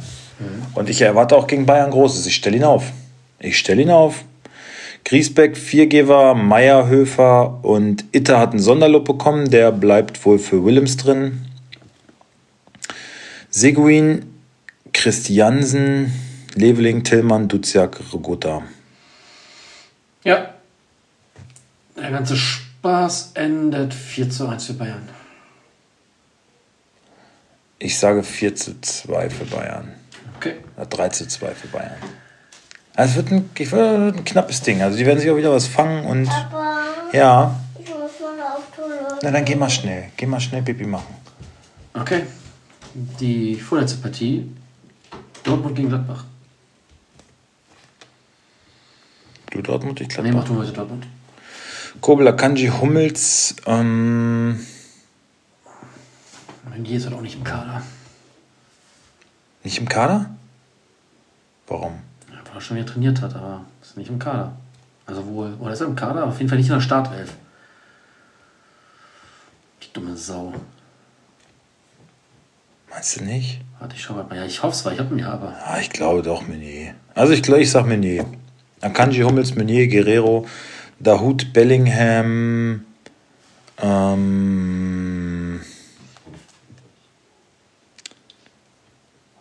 [0.73, 2.25] Und ich erwarte auch gegen Bayern Großes.
[2.25, 2.91] Ich stelle ihn auf.
[3.39, 4.25] Ich stelle ihn auf.
[5.05, 9.49] Griesbeck, Viergeber, Meierhöfer und Itter hat einen Sonderlob bekommen.
[9.49, 11.45] Der bleibt wohl für Willems drin.
[13.49, 14.25] Seguin,
[14.93, 16.11] Christiansen,
[16.55, 18.63] Leveling, Tillmann, Duziak, Rogota.
[20.23, 20.55] Ja.
[21.95, 22.35] Der ganze
[22.85, 25.09] Spaß endet 4 zu 1 für Bayern.
[27.79, 29.95] Ich sage 4 zu 2 für Bayern.
[30.37, 30.57] Okay.
[30.77, 31.95] Oder 3 zu 2 für Bayern.
[32.95, 34.83] Also es wird ein, ich würde, ein knappes Ding.
[34.83, 37.59] Also die werden sich auch wieder was fangen und Papa, ja.
[37.79, 39.17] ich muss mal auf Toilette.
[39.23, 40.11] Na dann geh mal schnell.
[40.15, 41.15] Geh mal schnell Pipi machen.
[41.95, 42.27] Okay.
[43.19, 44.47] Die vorletzte Partie.
[45.43, 46.23] Dortmund gegen Gladbach.
[49.49, 50.47] Du Dortmund, ich Nee, mach glaube.
[50.49, 51.07] du heute Dortmund.
[52.01, 54.65] Kobel, Akanji, Hummels, ähm,
[56.69, 57.81] Meunier ist halt auch nicht im Kader.
[59.63, 60.29] nicht im Kader?
[61.67, 61.93] Warum?
[62.29, 64.55] Ja, weil er schon wieder trainiert hat, aber ist nicht im Kader.
[65.05, 67.33] Also wohl, oder ist er im Kader, auf jeden Fall nicht in der Startelf.
[69.81, 70.53] Die dumme Sau.
[72.89, 73.61] Meinst du nicht?
[73.79, 74.25] Warte, ich schau mal.
[74.35, 75.55] Ja, ich hoffe es, weil ich hab ihn ja, aber.
[75.65, 76.95] Ah, ich glaube doch Meunier.
[77.13, 78.25] Also ich glaube, ich sag Meunier.
[78.81, 80.45] Akanji, Hummels, Meunier, Guerrero,
[81.05, 82.83] Dahut, Bellingham,
[83.77, 85.61] ähm,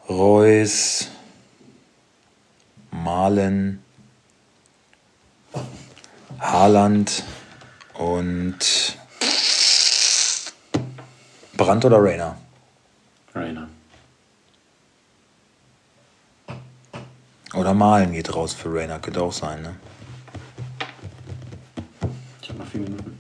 [0.07, 1.09] Reus,
[2.91, 3.83] Malen,
[6.39, 7.25] Haaland
[7.95, 8.99] und
[11.57, 12.37] Brandt oder Rainer?
[13.35, 13.69] Rainer.
[17.55, 19.77] Oder Malen geht raus für Rainer, könnte auch sein, ne?
[22.55, 23.19] Ich habe noch vier Minuten.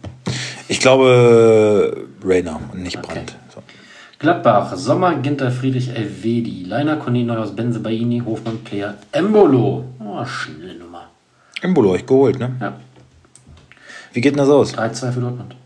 [0.68, 3.06] Ich glaube Rainer und nicht Okay.
[3.14, 3.36] Brandt.
[3.54, 3.62] So.
[4.18, 9.84] Gladbach, Sommer, Ginter, Friedrich, Elvedi, Leiner, Cornet, Neuhaus, Benze, Baini, Hofmann, Player, Embolo.
[9.98, 11.08] Oh, schnelle Nummer.
[11.60, 12.56] Embolo, euch geholt, ne?
[12.60, 12.74] Ja,
[14.12, 14.74] Wie geht denn das aus?
[14.74, 15.56] 3-2 für Dortmund.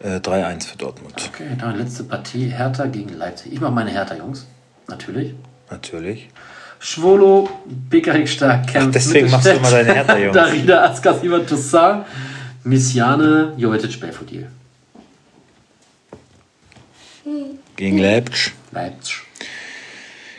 [0.00, 1.14] Äh, 3-1 für Dortmund.
[1.32, 3.52] Okay, dann letzte Partie, Hertha gegen Leipzig.
[3.54, 4.46] Ich mache meine Hertha, Jungs.
[4.88, 5.34] Natürlich.
[5.70, 6.28] Natürlich.
[6.78, 7.48] Schwolo,
[7.90, 10.34] Bekarik stark, Kempf, deswegen machst du immer deine Hertha, Jungs.
[10.34, 12.04] Darida, Askas, Ivan Toussaint,
[12.64, 14.46] Missiane, Jovetic, Belfodil.
[17.76, 18.52] Gegen Leipzig.
[18.72, 19.16] Leipzig.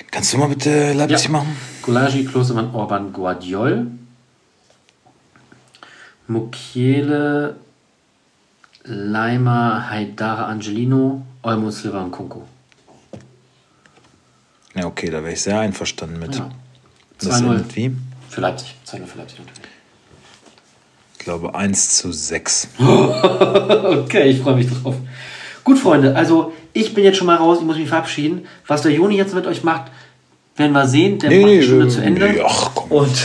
[0.09, 1.31] Kannst du mal bitte Leipzig Ja.
[1.31, 1.55] machen?
[1.81, 3.87] Gulagi, Klostermann, Orban, Guardiol.
[6.27, 7.55] Mukiele,
[8.83, 12.45] Leimer, Haidara, Angelino, Olmo, Silva und Kunko.
[14.77, 16.35] Ja, okay, da wäre ich sehr einverstanden mit.
[16.35, 16.49] Ja.
[17.19, 17.95] Das 2-0 sind wie?
[18.29, 18.75] für Leipzig.
[18.87, 19.61] 2-0 für Leipzig natürlich.
[21.13, 22.67] Ich glaube 1 zu 6.
[22.79, 24.95] Okay, ich freue mich drauf.
[25.63, 28.45] Gut, Freunde, also ich bin jetzt schon mal raus, ich muss mich verabschieden.
[28.67, 29.91] Was der Juni jetzt mit euch macht,
[30.55, 31.19] werden wir sehen.
[31.19, 32.29] Der macht die Stunde zu Ende.
[32.29, 32.91] Nee, ach komm.
[32.91, 33.17] Und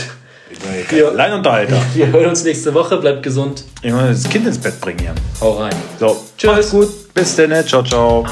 [0.91, 1.07] Ja.
[1.09, 1.81] Alleinunterhalter.
[1.93, 2.97] wir hören uns nächste Woche.
[2.97, 3.63] Bleibt gesund.
[3.81, 5.15] Ich muss das Kind ins Bett bringen hier.
[5.39, 5.75] Hau rein.
[5.99, 6.51] So, Tschüss.
[6.51, 7.13] Macht's gut.
[7.13, 7.65] Bis dann.
[7.65, 8.25] Ciao, ciao.